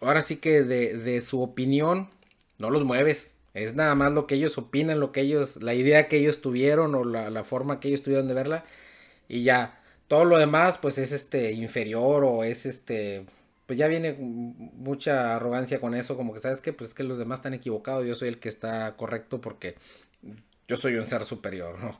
ahora 0.00 0.22
sí 0.22 0.36
que 0.36 0.62
de 0.62 1.20
su 1.20 1.42
opinión 1.42 2.10
no 2.58 2.70
los 2.70 2.84
mueves. 2.84 3.35
Es 3.56 3.74
nada 3.74 3.94
más 3.94 4.12
lo 4.12 4.26
que 4.26 4.36
ellos 4.36 4.58
opinan, 4.58 5.00
lo 5.00 5.12
que 5.12 5.22
ellos, 5.22 5.62
la 5.62 5.74
idea 5.74 6.08
que 6.08 6.18
ellos 6.18 6.40
tuvieron 6.42 6.94
o 6.94 7.04
la, 7.04 7.30
la 7.30 7.44
forma 7.44 7.80
que 7.80 7.88
ellos 7.88 8.02
tuvieron 8.02 8.28
de 8.28 8.34
verla. 8.34 8.64
Y 9.28 9.42
ya, 9.44 9.80
todo 10.08 10.24
lo 10.24 10.38
demás 10.38 10.78
pues 10.78 10.98
es 10.98 11.12
este 11.12 11.52
inferior 11.52 12.24
o 12.24 12.44
es 12.44 12.66
este 12.66 13.26
pues 13.66 13.78
ya 13.78 13.88
viene 13.88 14.12
mucha 14.14 15.34
arrogancia 15.34 15.80
con 15.80 15.94
eso, 15.94 16.16
como 16.16 16.32
que 16.32 16.40
sabes 16.40 16.60
que 16.60 16.72
pues 16.72 16.90
es 16.90 16.94
que 16.94 17.02
los 17.02 17.18
demás 17.18 17.40
están 17.40 17.54
equivocados, 17.54 18.06
yo 18.06 18.14
soy 18.14 18.28
el 18.28 18.38
que 18.38 18.48
está 18.48 18.96
correcto 18.96 19.40
porque 19.40 19.74
yo 20.68 20.76
soy 20.76 20.94
un 20.94 21.06
ser 21.08 21.24
superior, 21.24 21.78
¿no? 21.80 21.98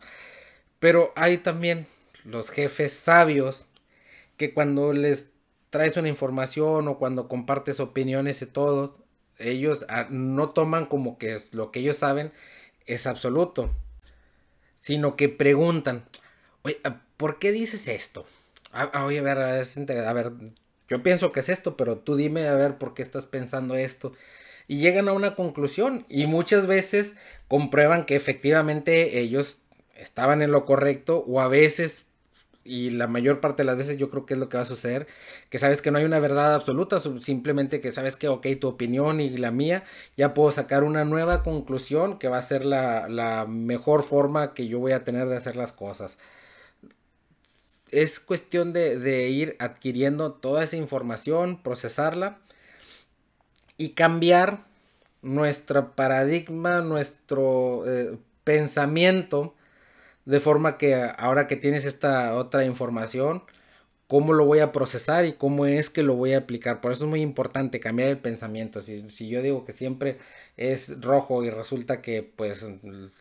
Pero 0.79 1.13
hay 1.17 1.39
también 1.39 1.87
los 2.25 2.51
jefes 2.51 2.93
sabios 2.93 3.67
que 4.37 4.55
cuando 4.55 4.93
les 4.93 5.33
traes 5.71 5.97
una 5.97 6.09
información 6.09 6.89
o 6.89 6.99
cuando 6.99 7.29
compartes 7.29 7.81
opiniones 7.81 8.43
y 8.43 8.47
todo, 8.47 8.97
ellos 9.39 9.87
ah, 9.89 10.07
no 10.11 10.51
toman 10.51 10.87
como 10.87 11.19
que 11.19 11.39
lo 11.53 11.71
que 11.71 11.81
ellos 11.81 11.97
saben 11.97 12.33
es 12.87 13.07
absoluto, 13.07 13.71
sino 14.79 15.17
que 15.17 15.29
preguntan, 15.29 16.07
oye, 16.63 16.81
¿por 17.17 17.39
qué 17.39 17.53
dices 17.53 17.89
esto? 17.89 18.27
Ah, 18.73 19.05
oye, 19.05 19.19
a 19.19 19.23
ver, 19.23 19.39
a 19.39 20.13
ver, 20.13 20.33
yo 20.89 21.03
pienso 21.03 21.33
que 21.33 21.41
es 21.41 21.49
esto, 21.49 21.77
pero 21.77 21.99
tú 21.99 22.17
dime 22.17 22.47
a 22.47 22.55
ver 22.55 22.79
por 22.79 22.95
qué 22.95 23.03
estás 23.03 23.27
pensando 23.27 23.75
esto. 23.75 24.13
Y 24.69 24.79
llegan 24.79 25.09
a 25.09 25.13
una 25.13 25.35
conclusión 25.35 26.05
y 26.09 26.27
muchas 26.27 26.67
veces 26.67 27.17
comprueban 27.49 28.05
que 28.05 28.17
efectivamente 28.17 29.19
ellos 29.19 29.63
estaban 29.97 30.43
en 30.43 30.51
lo 30.51 30.65
correcto 30.65 31.25
o 31.27 31.41
a 31.41 31.49
veces 31.49 32.06
y 32.67 32.91
la 32.91 33.07
mayor 33.07 33.41
parte 33.41 33.63
de 33.63 33.67
las 33.67 33.77
veces 33.77 33.99
yo 33.99 34.11
creo 34.11 34.27
que 34.27 34.35
es 34.35 34.41
lo 34.41 34.49
que 34.49 34.57
va 34.57 34.65
a 34.65 34.67
suceder, 34.67 35.07
que 35.51 35.59
sabes 35.59 35.83
que 35.83 35.91
no 35.91 35.99
hay 35.99 36.05
una 36.05 36.19
verdad 36.19 36.55
absoluta, 36.55 36.99
simplemente 37.21 37.81
que 37.81 37.93
sabes 37.93 38.17
que, 38.17 38.29
ok, 38.29 38.47
tu 38.61 38.69
opinión 38.69 39.21
y 39.21 39.37
la 39.37 39.51
mía, 39.51 39.85
ya 40.17 40.35
puedo 40.35 40.53
sacar 40.53 40.85
una 40.85 41.05
nueva 41.05 41.43
conclusión 41.43 42.19
que 42.19 42.29
va 42.29 42.39
a 42.39 42.43
ser 42.43 42.65
la, 42.65 43.09
la 43.09 43.47
mejor 43.47 44.03
forma 44.03 44.55
que 44.55 44.69
yo 44.69 44.79
voy 44.79 44.93
a 44.93 45.05
tener 45.05 45.29
de 45.29 45.37
hacer 45.37 45.57
las 45.57 45.73
cosas. 45.73 46.19
Es 47.91 48.19
cuestión 48.19 48.73
de, 48.73 49.29
ir 49.31 49.57
adquiriendo 49.59 50.33
toda 50.33 50.65
esa 50.65 50.77
información, 50.77 51.63
procesarla 51.63 52.39
y 53.79 53.91
cambiar 53.91 54.65
nuestro 55.23 55.95
paradigma, 55.95 56.81
nuestro 56.81 57.85
eh, 57.87 58.19
pensamiento, 58.45 59.55
de 60.27 60.41
forma 60.41 60.77
que 60.79 60.95
ahora 60.95 61.47
que 61.47 61.57
tienes 61.57 61.87
esta 61.87 62.35
otra 62.35 62.65
información, 62.65 63.43
cómo 64.09 64.33
lo 64.35 64.45
voy 64.45 64.61
a 64.61 64.73
procesar 64.73 65.25
y 65.25 65.33
cómo 65.35 65.67
es 65.67 65.91
que 65.91 66.03
lo 66.03 66.15
voy 66.15 66.35
a 66.35 66.39
aplicar. 66.39 66.81
Por 66.81 66.93
eso 66.93 67.05
es 67.05 67.11
muy 67.11 67.23
importante 67.23 67.81
cambiar 67.81 68.09
el 68.11 68.19
pensamiento. 68.19 68.81
Si, 68.83 69.09
si, 69.11 69.29
yo 69.29 69.43
digo 69.43 69.65
que 69.65 69.73
siempre 69.73 70.19
es 70.57 71.01
rojo 71.01 71.45
y 71.45 71.51
resulta 71.51 72.03
que 72.03 72.23
pues 72.23 72.67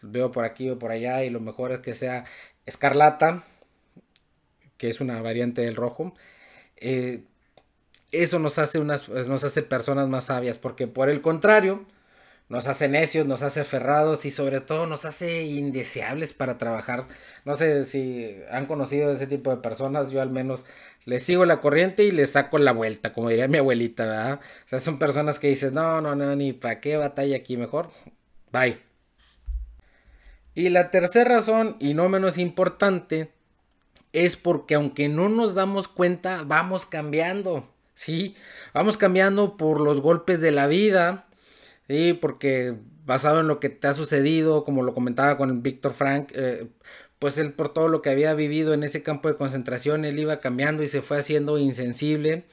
veo 0.02 0.32
por 0.32 0.46
aquí 0.46 0.70
o 0.70 0.80
por 0.80 0.92
allá 0.92 1.24
y 1.24 1.30
lo 1.30 1.40
mejor 1.40 1.72
es 1.72 1.80
que 1.80 1.96
sea 1.96 2.26
escarlata, 2.66 3.44
que 4.78 4.90
es 4.90 5.02
una 5.02 5.22
variante 5.22 5.62
del 5.62 5.76
rojo, 5.76 6.14
eh, 6.78 7.24
eso 8.12 8.40
nos 8.40 8.60
hace, 8.60 8.80
unas, 8.80 9.10
nos 9.10 9.44
hace 9.44 9.62
personas 9.64 10.08
más 10.08 10.26
sabias, 10.26 10.58
porque 10.58 10.88
por 10.88 11.10
el 11.10 11.22
contrario, 11.22 11.86
nos 12.48 12.68
hace 12.68 12.88
necios, 12.88 13.26
nos 13.26 13.42
hace 13.42 13.62
aferrados 13.62 14.26
y 14.26 14.32
sobre 14.32 14.62
todo 14.62 14.86
nos 14.86 15.06
hace 15.06 15.44
indeseables 15.46 16.34
para 16.34 16.58
trabajar. 16.58 17.08
No 17.44 17.56
sé 17.56 17.86
si 17.86 18.36
han 18.52 18.68
conocido 18.68 19.12
ese 19.12 19.28
tipo 19.28 19.50
de 19.50 19.62
personas, 19.62 20.12
yo 20.12 20.22
al 20.22 20.30
menos 20.30 20.66
les 21.06 21.24
sigo 21.24 21.46
la 21.46 21.62
corriente 21.62 22.04
y 22.04 22.12
les 22.12 22.32
saco 22.32 22.58
la 22.58 22.72
vuelta, 22.72 23.14
como 23.14 23.30
diría 23.30 23.48
mi 23.48 23.58
abuelita, 23.58 24.06
¿verdad? 24.06 24.40
O 24.66 24.70
sea, 24.70 24.80
son 24.80 25.00
personas 25.00 25.40
que 25.40 25.48
dices, 25.48 25.72
no, 25.72 26.02
no, 26.02 26.16
no, 26.16 26.36
ni 26.36 26.54
para 26.54 26.80
qué 26.82 26.98
batalla 26.98 27.38
aquí 27.38 27.58
mejor. 27.58 27.90
Bye. 28.52 28.80
Y 30.56 30.70
la 30.70 30.90
tercera 30.90 31.36
razón, 31.36 31.76
y 31.80 31.94
no 31.94 32.10
menos 32.10 32.38
importante, 32.38 33.32
es 34.14 34.38
porque 34.38 34.76
aunque 34.76 35.10
no 35.10 35.30
nos 35.30 35.54
damos 35.54 35.88
cuenta, 35.88 36.44
vamos 36.46 36.86
cambiando, 36.86 37.70
¿sí? 37.94 38.36
Vamos 38.74 38.98
cambiando 38.98 39.58
por 39.58 39.82
los 39.82 40.00
golpes 40.00 40.42
de 40.42 40.52
la 40.52 40.68
vida, 40.68 41.25
¿sí? 41.90 42.14
Porque 42.14 42.76
basado 43.06 43.42
en 43.42 43.48
lo 43.48 43.60
que 43.60 43.70
te 43.70 43.88
ha 43.88 43.94
sucedido, 43.94 44.64
como 44.64 44.84
lo 44.84 44.94
comentaba 44.94 45.38
con 45.38 45.62
Víctor 45.64 45.94
Frank, 45.94 46.32
eh, 46.36 46.68
pues 47.20 47.38
él 47.38 47.54
por 47.54 47.74
todo 47.74 47.88
lo 47.88 48.02
que 48.02 48.10
había 48.10 48.34
vivido 48.34 48.74
en 48.74 48.84
ese 48.84 49.04
campo 49.04 49.30
de 49.30 49.38
concentración, 49.38 50.06
él 50.06 50.20
iba 50.20 50.40
cambiando 50.40 50.84
y 50.84 50.88
se 50.88 51.02
fue 51.02 51.20
haciendo 51.20 51.58
insensible 51.58 52.46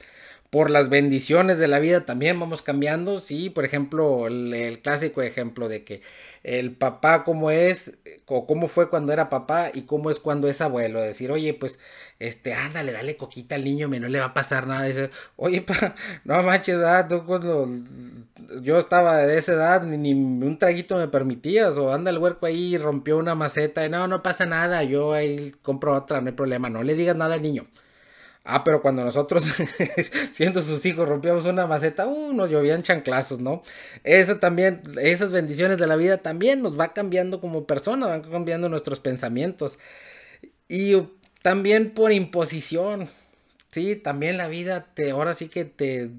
por 0.53 0.69
las 0.69 0.89
bendiciones 0.89 1.57
de 1.57 1.67
la 1.67 1.79
vida 1.79 2.05
también 2.05 2.39
vamos 2.39 2.61
cambiando, 2.61 3.19
sí, 3.19 3.49
por 3.49 3.65
ejemplo, 3.65 4.27
el, 4.27 4.79
clásico 4.83 5.23
ejemplo 5.23 5.67
de 5.67 5.83
que 5.83 6.03
el 6.43 6.75
papá 6.75 7.23
cómo 7.23 7.49
es, 7.49 7.97
o 8.27 8.45
cómo 8.45 8.67
fue 8.67 8.87
cuando 8.87 9.11
era 9.11 9.29
papá 9.29 9.71
y 9.73 9.81
cómo 9.81 10.11
es 10.11 10.19
cuando 10.19 10.47
es 10.47 10.61
abuelo, 10.61 11.01
decir, 11.01 11.31
oye, 11.31 11.55
pues, 11.55 11.79
este, 12.19 12.53
ándale, 12.53 12.91
dale 12.91 13.17
coquita 13.17 13.55
al 13.55 13.63
niño, 13.63 13.89
me 13.89 13.99
no 13.99 14.09
le 14.09 14.19
va 14.19 14.25
a 14.27 14.33
pasar 14.35 14.67
nada, 14.67 15.09
oye, 15.37 15.61
pa, 15.63 15.95
no 16.23 16.43
manches, 16.43 16.77
tú 17.09 17.25
cuando 17.25 17.67
yo 18.61 18.77
estaba 18.79 19.17
de 19.17 19.37
esa 19.37 19.53
edad, 19.53 19.83
ni, 19.83 20.13
un 20.13 20.57
traguito 20.59 20.97
me 20.97 21.07
permitías, 21.07 21.77
o 21.77 21.93
anda 21.93 22.11
el 22.11 22.17
huerco 22.17 22.45
ahí 22.45 22.75
y 22.75 22.77
rompió 22.77 23.17
una 23.17 23.35
maceta, 23.35 23.85
y 23.85 23.89
no, 23.89 24.07
no 24.07 24.23
pasa 24.23 24.45
nada, 24.45 24.83
yo 24.83 25.13
ahí 25.13 25.53
compro 25.61 25.95
otra, 25.95 26.21
no 26.21 26.27
hay 26.27 26.33
problema, 26.35 26.69
no 26.69 26.83
le 26.83 26.95
digas 26.95 27.15
nada 27.15 27.35
al 27.35 27.41
niño. 27.41 27.67
Ah, 28.45 28.63
pero 28.65 28.81
cuando 28.81 29.05
nosotros, 29.05 29.45
siendo 30.31 30.61
sus 30.61 30.85
hijos, 30.85 31.07
rompíamos 31.07 31.45
una 31.45 31.65
maceta, 31.65 32.07
uh, 32.07 32.33
nos 32.33 32.51
llovían 32.51 32.83
chanclazos, 32.83 33.39
¿no? 33.39 33.61
Eso 34.03 34.37
también, 34.37 34.81
esas 35.01 35.31
bendiciones 35.31 35.77
de 35.77 35.87
la 35.87 35.95
vida 35.95 36.17
también 36.17 36.61
nos 36.61 36.77
va 36.77 36.93
cambiando 36.93 37.39
como 37.39 37.65
personas, 37.65 38.09
van 38.09 38.21
cambiando 38.23 38.67
nuestros 38.67 38.99
pensamientos. 38.99 39.79
Y 40.67 40.95
también 41.41 41.91
por 41.93 42.11
imposición, 42.11 43.09
sí, 43.71 43.95
también 43.95 44.37
la 44.37 44.49
vida 44.49 44.87
te, 44.93 45.11
ahora 45.11 45.33
sí 45.33 45.47
que 45.47 45.65
te 45.65 46.11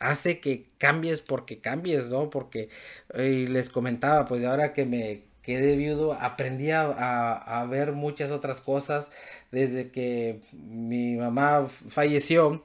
hace 0.00 0.40
que 0.40 0.67
cambies 0.78 1.20
porque 1.20 1.60
cambies, 1.60 2.08
¿no? 2.08 2.30
Porque 2.30 2.70
eh, 3.14 3.46
les 3.48 3.68
comentaba, 3.68 4.26
pues 4.26 4.44
ahora 4.44 4.72
que 4.72 4.86
me 4.86 5.28
quedé 5.42 5.76
viudo, 5.76 6.12
aprendí 6.12 6.70
a, 6.72 7.66
ver 7.70 7.92
muchas 7.92 8.30
otras 8.30 8.60
cosas 8.60 9.10
desde 9.50 9.90
que 9.90 10.40
mi 10.52 11.16
mamá 11.16 11.68
falleció, 11.88 12.64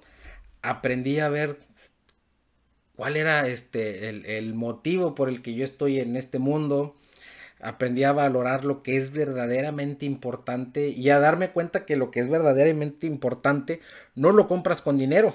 aprendí 0.62 1.20
a 1.20 1.29
ver 1.29 1.58
cuál 2.96 3.17
era 3.17 3.48
este 3.48 4.10
el, 4.10 4.25
el, 4.25 4.53
motivo 4.53 5.15
por 5.15 5.29
el 5.29 5.41
que 5.41 5.53
yo 5.55 5.63
estoy 5.63 6.00
en 6.00 6.15
este 6.17 6.39
mundo. 6.39 6.96
Aprendí 7.62 8.03
a 8.03 8.12
valorar 8.12 8.65
lo 8.65 8.84
que 8.84 8.98
es 8.98 9.13
verdaderamente 9.13 10.05
importante 10.05 10.89
y 10.89 11.10
a 11.10 11.20
darme 11.20 11.51
cuenta 11.51 11.86
que 11.86 11.96
lo 11.96 12.12
que 12.12 12.20
es 12.20 12.29
verdaderamente 12.29 13.08
importante 13.08 13.79
no 14.15 14.34
lo 14.34 14.48
compras 14.50 14.82
con 14.82 14.98
dinero. 14.98 15.34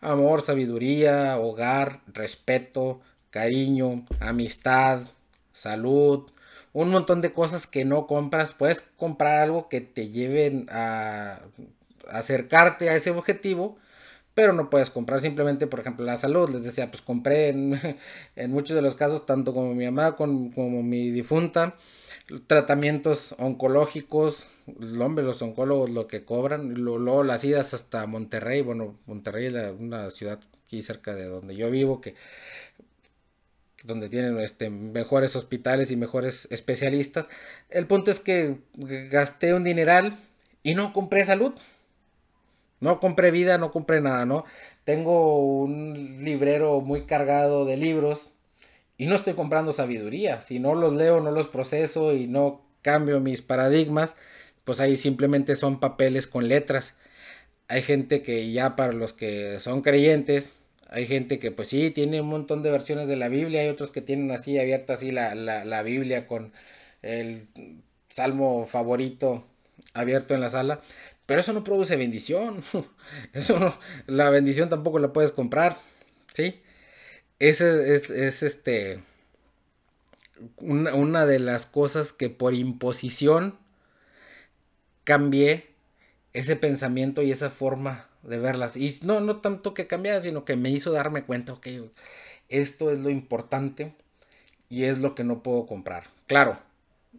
Amor, 0.00 0.42
sabiduría, 0.42 1.38
hogar, 1.38 2.00
respeto, 2.12 3.00
cariño, 3.30 4.06
amistad, 4.20 5.02
salud, 5.52 6.30
un 6.72 6.90
montón 6.90 7.20
de 7.20 7.32
cosas 7.32 7.66
que 7.66 7.84
no 7.84 8.06
compras. 8.06 8.52
Puedes 8.52 8.82
comprar 8.96 9.40
algo 9.40 9.68
que 9.68 9.80
te 9.80 10.08
lleven 10.08 10.66
a 10.70 11.40
acercarte 12.08 12.88
a 12.88 12.96
ese 12.96 13.10
objetivo, 13.10 13.78
pero 14.34 14.52
no 14.52 14.70
puedes 14.70 14.90
comprar 14.90 15.20
simplemente, 15.20 15.66
por 15.66 15.80
ejemplo, 15.80 16.04
la 16.04 16.16
salud. 16.16 16.50
Les 16.50 16.62
decía, 16.62 16.90
pues 16.90 17.02
compré 17.02 17.48
en, 17.48 17.80
muchos 18.48 18.76
de 18.76 18.82
los 18.82 18.94
casos, 18.94 19.26
tanto 19.26 19.54
como 19.54 19.74
mi 19.74 19.86
mamá 19.86 20.16
como 20.16 20.82
mi 20.82 21.10
difunta, 21.10 21.74
tratamientos 22.46 23.34
oncológicos, 23.38 24.46
hombre, 25.00 25.24
los 25.24 25.42
oncólogos 25.42 25.90
lo 25.90 26.06
que 26.06 26.24
cobran, 26.24 26.74
luego 26.74 27.22
las 27.22 27.44
idas 27.44 27.74
hasta 27.74 28.06
Monterrey, 28.06 28.62
bueno, 28.62 28.98
Monterrey 29.06 29.46
es 29.46 29.72
una 29.78 30.10
ciudad 30.10 30.40
aquí 30.64 30.82
cerca 30.82 31.14
de 31.14 31.24
donde 31.24 31.56
yo 31.56 31.70
vivo, 31.70 32.00
que 32.00 32.14
donde 33.84 34.08
tienen 34.08 34.38
este, 34.40 34.70
mejores 34.70 35.36
hospitales 35.36 35.90
y 35.90 35.96
mejores 35.96 36.48
especialistas. 36.50 37.28
El 37.70 37.86
punto 37.86 38.10
es 38.10 38.20
que 38.20 38.58
gasté 38.74 39.54
un 39.54 39.64
dineral 39.64 40.18
y 40.62 40.74
no 40.74 40.92
compré 40.92 41.24
salud. 41.24 41.52
No 42.80 43.00
compré 43.00 43.32
vida, 43.32 43.58
no 43.58 43.72
compré 43.72 44.00
nada, 44.00 44.24
¿no? 44.24 44.44
Tengo 44.84 45.38
un 45.62 45.94
librero 46.22 46.80
muy 46.80 47.06
cargado 47.06 47.64
de 47.64 47.76
libros 47.76 48.30
y 48.96 49.06
no 49.06 49.16
estoy 49.16 49.34
comprando 49.34 49.72
sabiduría. 49.72 50.42
Si 50.42 50.60
no 50.60 50.74
los 50.74 50.94
leo, 50.94 51.20
no 51.20 51.32
los 51.32 51.48
proceso 51.48 52.14
y 52.14 52.28
no 52.28 52.62
cambio 52.82 53.20
mis 53.20 53.42
paradigmas, 53.42 54.14
pues 54.68 54.80
ahí 54.80 54.98
simplemente 54.98 55.56
son 55.56 55.80
papeles 55.80 56.26
con 56.26 56.46
letras. 56.46 56.98
Hay 57.68 57.80
gente 57.80 58.20
que 58.20 58.52
ya 58.52 58.76
para 58.76 58.92
los 58.92 59.14
que 59.14 59.60
son 59.60 59.80
creyentes, 59.80 60.52
hay 60.88 61.06
gente 61.06 61.38
que 61.38 61.50
pues 61.50 61.68
sí, 61.68 61.90
tiene 61.90 62.20
un 62.20 62.28
montón 62.28 62.62
de 62.62 62.70
versiones 62.70 63.08
de 63.08 63.16
la 63.16 63.28
Biblia, 63.28 63.62
hay 63.62 63.70
otros 63.70 63.92
que 63.92 64.02
tienen 64.02 64.30
así 64.30 64.58
abierta 64.58 64.92
así 64.92 65.10
la, 65.10 65.34
la, 65.34 65.82
Biblia 65.82 66.26
con 66.26 66.52
el 67.00 67.48
salmo 68.08 68.66
favorito 68.66 69.46
abierto 69.94 70.34
en 70.34 70.42
la 70.42 70.50
sala, 70.50 70.82
pero 71.24 71.40
eso 71.40 71.54
no 71.54 71.64
produce 71.64 71.96
bendición, 71.96 72.62
eso 73.32 73.58
no, 73.58 73.74
la 74.06 74.28
bendición 74.28 74.68
tampoco 74.68 74.98
la 74.98 75.14
puedes 75.14 75.32
comprar, 75.32 75.78
¿sí? 76.34 76.60
Ese 77.38 77.94
es, 77.94 78.10
es 78.10 78.42
este, 78.42 79.02
una, 80.58 80.92
una 80.92 81.24
de 81.24 81.38
las 81.38 81.64
cosas 81.64 82.12
que 82.12 82.28
por 82.28 82.52
imposición 82.52 83.58
cambié 85.08 85.64
ese 86.34 86.54
pensamiento 86.54 87.22
y 87.22 87.32
esa 87.32 87.48
forma 87.48 88.10
de 88.22 88.38
verlas. 88.38 88.76
Y 88.76 88.94
no, 89.04 89.20
no 89.20 89.40
tanto 89.40 89.72
que 89.72 89.86
cambiara, 89.86 90.20
sino 90.20 90.44
que 90.44 90.54
me 90.54 90.68
hizo 90.68 90.92
darme 90.92 91.24
cuenta, 91.24 91.54
ok, 91.54 91.66
esto 92.50 92.90
es 92.90 92.98
lo 92.98 93.08
importante 93.08 93.94
y 94.68 94.82
es 94.82 94.98
lo 94.98 95.14
que 95.14 95.24
no 95.24 95.42
puedo 95.42 95.64
comprar. 95.64 96.04
Claro, 96.26 96.58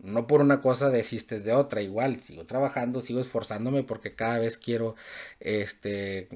no 0.03 0.27
por 0.27 0.41
una 0.41 0.61
cosa 0.61 0.91
desistes 0.91 1.43
de 1.45 1.53
otra, 1.53 1.81
igual 1.81 2.21
sigo 2.21 2.45
trabajando, 2.45 3.01
sigo 3.01 3.21
esforzándome 3.21 3.81
porque 3.81 4.13
cada 4.13 4.37
vez 4.37 4.59
quiero 4.59 4.95
este 5.39 6.29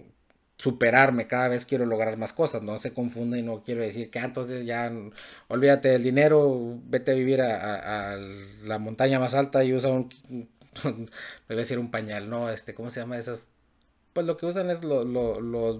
superarme, 0.57 1.27
cada 1.27 1.49
vez 1.49 1.67
quiero 1.67 1.85
lograr 1.85 2.17
más 2.17 2.33
cosas, 2.33 2.63
no 2.63 2.79
se 2.79 2.95
confunda 2.95 3.37
y 3.37 3.43
no 3.43 3.61
quiero 3.61 3.83
decir 3.83 4.09
que 4.09 4.17
ah, 4.17 4.25
entonces 4.25 4.65
ya 4.65 4.91
olvídate 5.49 5.89
del 5.89 6.01
dinero, 6.01 6.79
vete 6.85 7.11
a 7.11 7.15
vivir 7.15 7.41
a, 7.41 8.13
a 8.13 8.17
la 8.17 8.79
montaña 8.79 9.19
más 9.19 9.35
alta 9.35 9.63
y 9.63 9.73
usa 9.73 9.91
un 9.91 10.09
me 10.83 10.91
voy 10.91 11.07
a 11.49 11.55
decir 11.55 11.79
un 11.79 11.91
pañal, 11.91 12.29
no, 12.29 12.49
este, 12.49 12.73
¿cómo 12.73 12.89
se 12.89 12.99
llama 12.99 13.17
esas? 13.17 13.47
Pues 14.13 14.25
lo 14.25 14.37
que 14.37 14.45
usan 14.45 14.69
es 14.69 14.83
los 14.83 15.79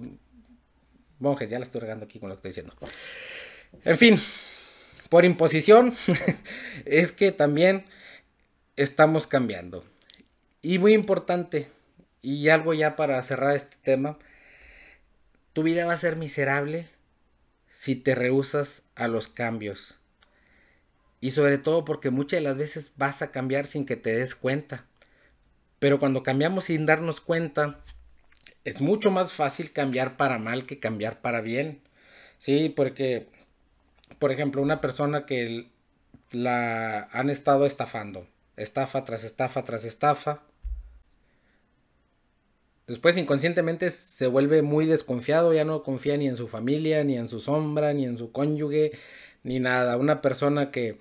monjes, 1.18 1.50
ya 1.50 1.58
la 1.58 1.64
estoy 1.64 1.80
regando 1.80 2.04
aquí 2.04 2.18
con 2.18 2.28
lo 2.28 2.34
que 2.34 2.48
estoy 2.48 2.50
diciendo. 2.50 2.74
En 3.84 3.96
fin, 3.98 4.20
por 5.08 5.24
imposición, 5.24 5.96
es 6.84 7.12
que 7.12 7.32
también 7.32 7.86
estamos 8.76 9.26
cambiando. 9.26 9.84
Y 10.62 10.78
muy 10.78 10.94
importante, 10.94 11.68
y 12.22 12.48
algo 12.48 12.74
ya 12.74 12.96
para 12.96 13.22
cerrar 13.22 13.54
este 13.54 13.76
tema, 13.82 14.18
tu 15.52 15.62
vida 15.62 15.86
va 15.86 15.92
a 15.92 15.98
ser 15.98 16.16
miserable 16.16 16.88
si 17.70 17.96
te 17.96 18.14
rehusas 18.14 18.84
a 18.94 19.08
los 19.08 19.28
cambios. 19.28 19.96
Y 21.20 21.30
sobre 21.30 21.58
todo 21.58 21.84
porque 21.84 22.10
muchas 22.10 22.38
de 22.38 22.44
las 22.44 22.58
veces 22.58 22.92
vas 22.96 23.22
a 23.22 23.30
cambiar 23.30 23.66
sin 23.66 23.86
que 23.86 23.96
te 23.96 24.14
des 24.14 24.34
cuenta. 24.34 24.86
Pero 25.78 25.98
cuando 25.98 26.22
cambiamos 26.22 26.66
sin 26.66 26.86
darnos 26.86 27.20
cuenta, 27.20 27.80
es 28.64 28.80
mucho 28.80 29.10
más 29.10 29.32
fácil 29.32 29.72
cambiar 29.72 30.16
para 30.16 30.38
mal 30.38 30.66
que 30.66 30.80
cambiar 30.80 31.20
para 31.20 31.40
bien. 31.40 31.82
Sí, 32.38 32.68
porque, 32.68 33.28
por 34.18 34.32
ejemplo, 34.32 34.62
una 34.62 34.80
persona 34.80 35.26
que 35.26 35.70
la 36.30 37.04
han 37.04 37.30
estado 37.30 37.66
estafando, 37.66 38.26
estafa 38.56 39.04
tras 39.04 39.24
estafa 39.24 39.64
tras 39.64 39.84
estafa, 39.84 40.42
después 42.86 43.16
inconscientemente 43.16 43.90
se 43.90 44.26
vuelve 44.26 44.62
muy 44.62 44.86
desconfiado, 44.86 45.54
ya 45.54 45.64
no 45.64 45.82
confía 45.82 46.16
ni 46.16 46.28
en 46.28 46.36
su 46.36 46.48
familia, 46.48 47.04
ni 47.04 47.16
en 47.16 47.28
su 47.28 47.40
sombra, 47.40 47.92
ni 47.92 48.04
en 48.04 48.18
su 48.18 48.32
cónyuge, 48.32 48.92
ni 49.44 49.60
nada. 49.60 49.96
Una 49.96 50.20
persona 50.20 50.72
que 50.72 50.98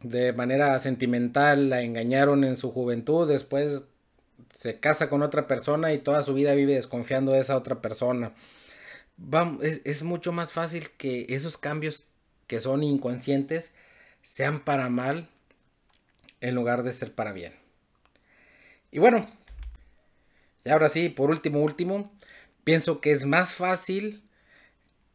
de 0.00 0.32
manera 0.32 0.76
sentimental 0.80 1.70
la 1.70 1.82
engañaron 1.82 2.42
en 2.42 2.56
su 2.56 2.72
juventud, 2.72 3.28
después 3.28 3.84
se 4.52 4.80
casa 4.80 5.08
con 5.08 5.22
otra 5.22 5.46
persona 5.46 5.92
y 5.92 5.98
toda 5.98 6.22
su 6.22 6.34
vida 6.34 6.54
vive 6.54 6.74
desconfiando 6.74 7.32
de 7.32 7.40
esa 7.40 7.56
otra 7.56 7.80
persona. 7.80 8.32
es, 9.62 9.82
es 9.84 10.02
mucho 10.02 10.32
más 10.32 10.52
fácil 10.52 10.90
que 10.96 11.26
esos 11.28 11.56
cambios 11.56 12.04
que 12.48 12.58
son 12.58 12.82
inconscientes 12.82 13.72
sean 14.22 14.64
para 14.64 14.88
mal 14.88 15.28
en 16.40 16.54
lugar 16.54 16.82
de 16.82 16.92
ser 16.92 17.14
para 17.14 17.32
bien. 17.32 17.54
Y 18.90 18.98
bueno, 18.98 19.26
y 20.64 20.70
ahora 20.70 20.88
sí, 20.88 21.08
por 21.08 21.30
último, 21.30 21.62
último, 21.62 22.12
pienso 22.64 23.00
que 23.00 23.12
es 23.12 23.24
más 23.24 23.54
fácil 23.54 24.22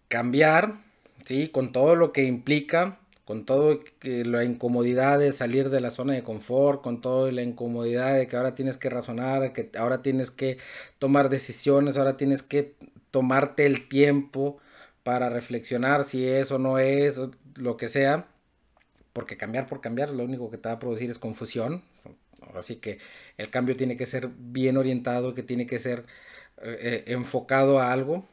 cambiar 0.08 0.87
¿sí? 1.28 1.50
Con 1.50 1.74
todo 1.74 1.96
lo 1.96 2.14
que 2.14 2.24
implica, 2.24 3.00
con 3.26 3.46
todo 3.46 3.82
la 4.02 4.46
incomodidad 4.46 5.20
de 5.20 5.34
salir 5.34 5.70
de 5.70 5.82
la 5.82 5.92
zona 5.92 6.14
de 6.14 6.24
confort, 6.24 6.82
con 6.82 7.02
toda 7.02 7.30
la 7.34 7.42
incomodidad 7.42 8.16
de 8.16 8.28
que 8.28 8.38
ahora 8.38 8.56
tienes 8.56 8.78
que 8.78 8.90
razonar, 8.90 9.52
que 9.52 9.70
ahora 9.78 10.02
tienes 10.02 10.32
que 10.32 10.58
tomar 11.00 11.30
decisiones, 11.30 11.98
ahora 11.98 12.16
tienes 12.16 12.44
que 12.44 12.76
tomarte 13.12 13.66
el 13.66 13.90
tiempo 13.90 14.58
para 15.04 15.30
reflexionar 15.30 16.06
si 16.06 16.26
es 16.26 16.52
o 16.52 16.60
no 16.60 16.80
es, 16.80 17.20
lo 17.56 17.76
que 17.76 17.90
sea, 17.90 18.28
porque 19.12 19.36
cambiar 19.36 19.66
por 19.66 19.82
cambiar 19.82 20.12
lo 20.12 20.24
único 20.24 20.50
que 20.50 20.58
te 20.58 20.70
va 20.70 20.76
a 20.76 20.80
producir 20.80 21.10
es 21.10 21.20
confusión. 21.20 21.84
Así 22.56 22.78
que 22.78 23.00
el 23.38 23.50
cambio 23.50 23.76
tiene 23.76 23.98
que 23.98 24.06
ser 24.06 24.30
bien 24.30 24.78
orientado, 24.78 25.34
que 25.34 25.44
tiene 25.44 25.68
que 25.68 25.80
ser 25.80 26.06
eh, 26.62 26.78
eh, 26.82 27.04
enfocado 27.08 27.80
a 27.80 27.92
algo 27.92 28.26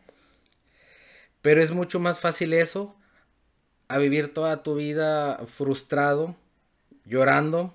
pero 1.45 1.63
es 1.63 1.73
mucho 1.73 2.01
más 2.01 2.21
fácil 2.21 2.55
eso 2.55 2.97
a 3.89 3.99
vivir 3.99 4.33
toda 4.33 4.63
tu 4.63 4.77
vida 4.77 5.43
frustrado, 5.47 6.37
llorando, 7.05 7.75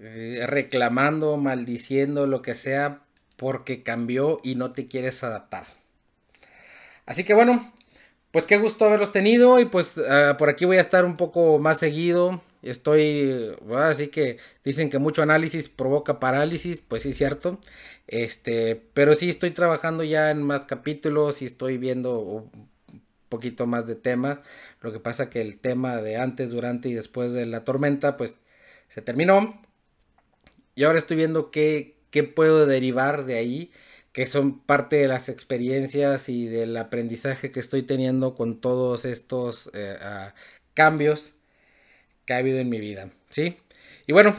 eh, 0.00 0.44
reclamando, 0.46 1.38
maldiciendo, 1.38 2.26
lo 2.26 2.42
que 2.42 2.54
sea, 2.54 3.00
porque 3.36 3.82
cambió 3.82 4.38
y 4.44 4.56
no 4.56 4.72
te 4.72 4.86
quieres 4.86 5.24
adaptar. 5.24 5.64
Así 7.06 7.24
que 7.24 7.32
bueno, 7.32 7.72
pues 8.30 8.44
qué 8.44 8.58
gusto 8.58 8.84
haberlos 8.84 9.12
tenido 9.12 9.58
y 9.60 9.64
pues 9.64 9.96
ah, 9.96 10.36
por 10.38 10.50
aquí 10.50 10.66
voy 10.66 10.76
a 10.76 10.82
estar 10.82 11.06
un 11.06 11.16
poco 11.16 11.58
más 11.58 11.78
seguido. 11.78 12.42
Estoy, 12.60 13.56
así 13.74 14.08
que 14.08 14.36
dicen 14.62 14.90
que 14.90 14.98
mucho 14.98 15.22
análisis 15.22 15.70
provoca 15.70 16.20
parálisis, 16.20 16.82
pues 16.86 17.04
sí 17.04 17.14
cierto. 17.14 17.60
Este, 18.08 18.76
pero 18.92 19.14
sí 19.14 19.30
estoy 19.30 19.52
trabajando 19.52 20.04
ya 20.04 20.30
en 20.30 20.42
más 20.42 20.66
capítulos 20.66 21.40
y 21.40 21.46
estoy 21.46 21.78
viendo 21.78 22.50
poquito 23.28 23.66
más 23.66 23.86
de 23.86 23.94
tema. 23.94 24.42
Lo 24.80 24.92
que 24.92 25.00
pasa 25.00 25.30
que 25.30 25.40
el 25.40 25.58
tema 25.58 25.98
de 25.98 26.16
antes, 26.16 26.50
durante 26.50 26.88
y 26.88 26.94
después 26.94 27.32
de 27.32 27.46
la 27.46 27.64
tormenta, 27.64 28.16
pues 28.16 28.38
se 28.88 29.02
terminó. 29.02 29.60
Y 30.74 30.84
ahora 30.84 30.98
estoy 30.98 31.16
viendo 31.16 31.50
qué, 31.50 31.96
qué 32.10 32.24
puedo 32.24 32.66
derivar 32.66 33.24
de 33.24 33.36
ahí, 33.36 33.72
que 34.12 34.26
son 34.26 34.60
parte 34.60 34.96
de 34.96 35.08
las 35.08 35.28
experiencias 35.28 36.28
y 36.28 36.46
del 36.46 36.76
aprendizaje 36.76 37.50
que 37.50 37.60
estoy 37.60 37.82
teniendo 37.82 38.34
con 38.34 38.60
todos 38.60 39.04
estos 39.04 39.70
eh, 39.74 39.96
cambios 40.74 41.34
que 42.24 42.34
ha 42.34 42.38
habido 42.38 42.58
en 42.58 42.68
mi 42.68 42.80
vida. 42.80 43.10
¿Sí? 43.30 43.56
Y 44.06 44.12
bueno, 44.12 44.36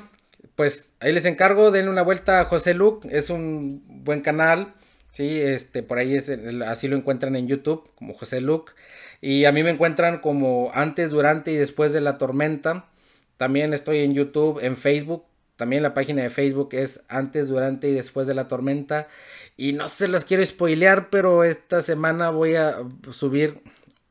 pues 0.56 0.94
ahí 1.00 1.12
les 1.12 1.26
encargo, 1.26 1.72
denle 1.72 1.92
una 1.92 2.02
vuelta 2.02 2.42
a 2.42 2.46
José 2.46 2.74
Luc, 2.74 3.06
es 3.06 3.30
un 3.30 3.84
buen 4.04 4.22
canal, 4.22 4.74
sí, 5.16 5.40
este, 5.40 5.82
por 5.82 5.98
ahí 5.98 6.14
es, 6.14 6.30
así 6.68 6.90
lo 6.90 6.98
encuentran 6.98 7.38
en 7.38 7.48
YouTube, 7.48 7.90
como 7.96 8.14
José 8.16 8.42
Luc, 8.42 8.76
y 9.22 9.46
a 9.46 9.54
mí 9.54 9.64
me 9.64 9.72
encuentran 9.72 10.20
como 10.20 10.72
antes, 10.74 11.10
durante 11.12 11.54
y 11.54 11.56
después 11.56 11.94
de 11.94 12.02
la 12.02 12.18
tormenta, 12.18 12.90
también 13.38 13.74
estoy 13.74 14.00
en 14.00 14.14
YouTube, 14.14 14.60
en 14.62 14.76
Facebook, 14.76 15.24
también 15.56 15.84
la 15.84 15.94
página 15.94 16.22
de 16.22 16.30
Facebook 16.30 16.70
es 16.74 17.06
antes, 17.08 17.48
durante 17.48 17.88
y 17.88 17.94
después 17.94 18.28
de 18.28 18.34
la 18.34 18.50
tormenta, 18.50 19.08
y 19.56 19.72
no 19.72 19.88
se 19.88 20.10
las 20.10 20.26
quiero 20.26 20.46
spoilear, 20.46 21.10
pero 21.10 21.46
esta 21.46 21.82
semana 21.82 22.30
voy 22.30 22.56
a 22.56 22.76
subir 23.12 23.62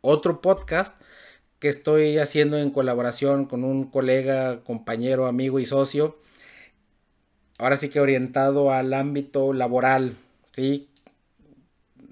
otro 0.00 0.40
podcast 0.40 0.98
que 1.58 1.68
estoy 1.68 2.16
haciendo 2.16 2.56
en 2.56 2.70
colaboración 2.70 3.44
con 3.44 3.62
un 3.62 3.90
colega, 3.90 4.64
compañero, 4.64 5.26
amigo 5.26 5.60
y 5.60 5.66
socio. 5.66 6.18
Ahora 7.58 7.76
sí 7.76 7.90
que 7.90 8.00
orientado 8.00 8.72
al 8.72 8.94
ámbito 8.94 9.52
laboral, 9.52 10.16
¿sí? 10.52 10.88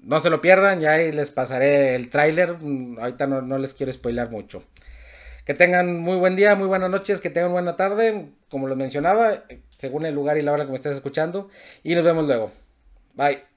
No 0.03 0.19
se 0.19 0.29
lo 0.29 0.41
pierdan, 0.41 0.81
ya 0.81 0.91
ahí 0.91 1.11
les 1.11 1.31
pasaré 1.31 1.95
el 1.95 2.09
tráiler, 2.09 2.57
mm, 2.59 2.99
ahorita 2.99 3.25
no, 3.27 3.57
les 3.57 3.73
quiero 3.73 3.91
spoilar 3.91 4.29
mucho. 4.29 4.63
Que 5.45 5.53
tengan 5.53 5.99
muy 5.99 6.17
buen 6.17 6.35
día, 6.35 6.55
muy 6.55 6.67
buenas 6.67 6.89
noches, 6.89 7.21
que 7.21 7.29
tengan 7.29 7.51
buena 7.51 7.75
tarde, 7.75 8.31
como 8.49 8.67
lo 8.67 8.75
mencionaba, 8.75 9.43
según 9.77 10.05
el 10.05 10.13
lugar 10.15 10.37
y 10.37 10.41
la 10.41 10.51
hora 10.51 10.65
que 10.65 10.71
me 10.71 10.75
estés 10.75 10.93
escuchando, 10.93 11.49
y 11.83 11.95
nos 11.95 12.03
vemos 12.03 12.25
luego. 12.25 12.51
Bye. 13.15 13.52